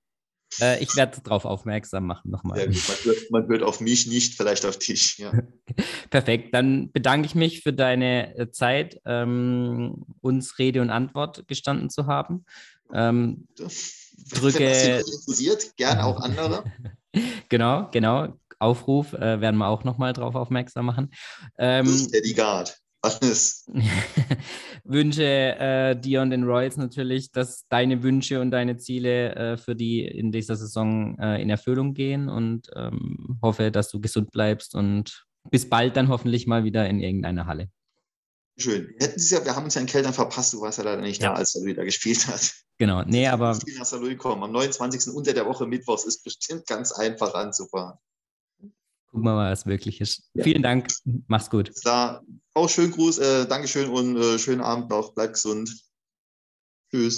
[0.61, 2.59] Äh, ich werde darauf aufmerksam machen nochmal.
[2.59, 5.17] Ja, man, hört, man hört auf mich nicht, vielleicht auf dich.
[5.17, 5.31] Ja.
[6.09, 11.89] Perfekt, dann bedanke ich mich für deine äh, Zeit, ähm, uns Rede und Antwort gestanden
[11.89, 12.45] zu haben.
[12.93, 13.47] Ähm,
[14.31, 14.59] drücke.
[14.59, 16.63] Wenn das interessiert, gern auch andere.
[17.49, 18.39] genau, genau.
[18.59, 21.11] Aufruf äh, werden wir auch nochmal drauf aufmerksam machen.
[21.59, 22.79] Ähm, Eddie Guard.
[23.01, 23.65] Alles.
[24.83, 29.75] wünsche äh, dir und den Royals natürlich, dass deine Wünsche und deine Ziele äh, für
[29.75, 34.75] die in dieser Saison äh, in Erfüllung gehen und ähm, hoffe, dass du gesund bleibst
[34.75, 37.69] und bis bald dann hoffentlich mal wieder in irgendeiner Halle.
[38.57, 38.89] Schön.
[38.97, 41.21] Wir, hätten ja, wir haben uns ja in Keltern verpasst, du warst ja leider nicht
[41.21, 41.29] ja.
[41.29, 42.53] da, als er wieder gespielt hat.
[42.79, 43.49] Genau, nee, aber.
[43.49, 45.13] Am 29.
[45.13, 47.97] unter der Woche Mittwochs ist bestimmt ganz einfach anzufahren.
[49.17, 50.29] Gucken wir mal, was möglich ist.
[50.35, 50.43] Ja.
[50.43, 50.89] Vielen Dank,
[51.25, 51.71] mach's gut.
[51.83, 52.21] Da
[52.53, 55.15] auch schönen Gruß, äh, Dankeschön und äh, schönen Abend noch.
[55.15, 55.75] Bleibt gesund.
[56.91, 57.17] Tschüss.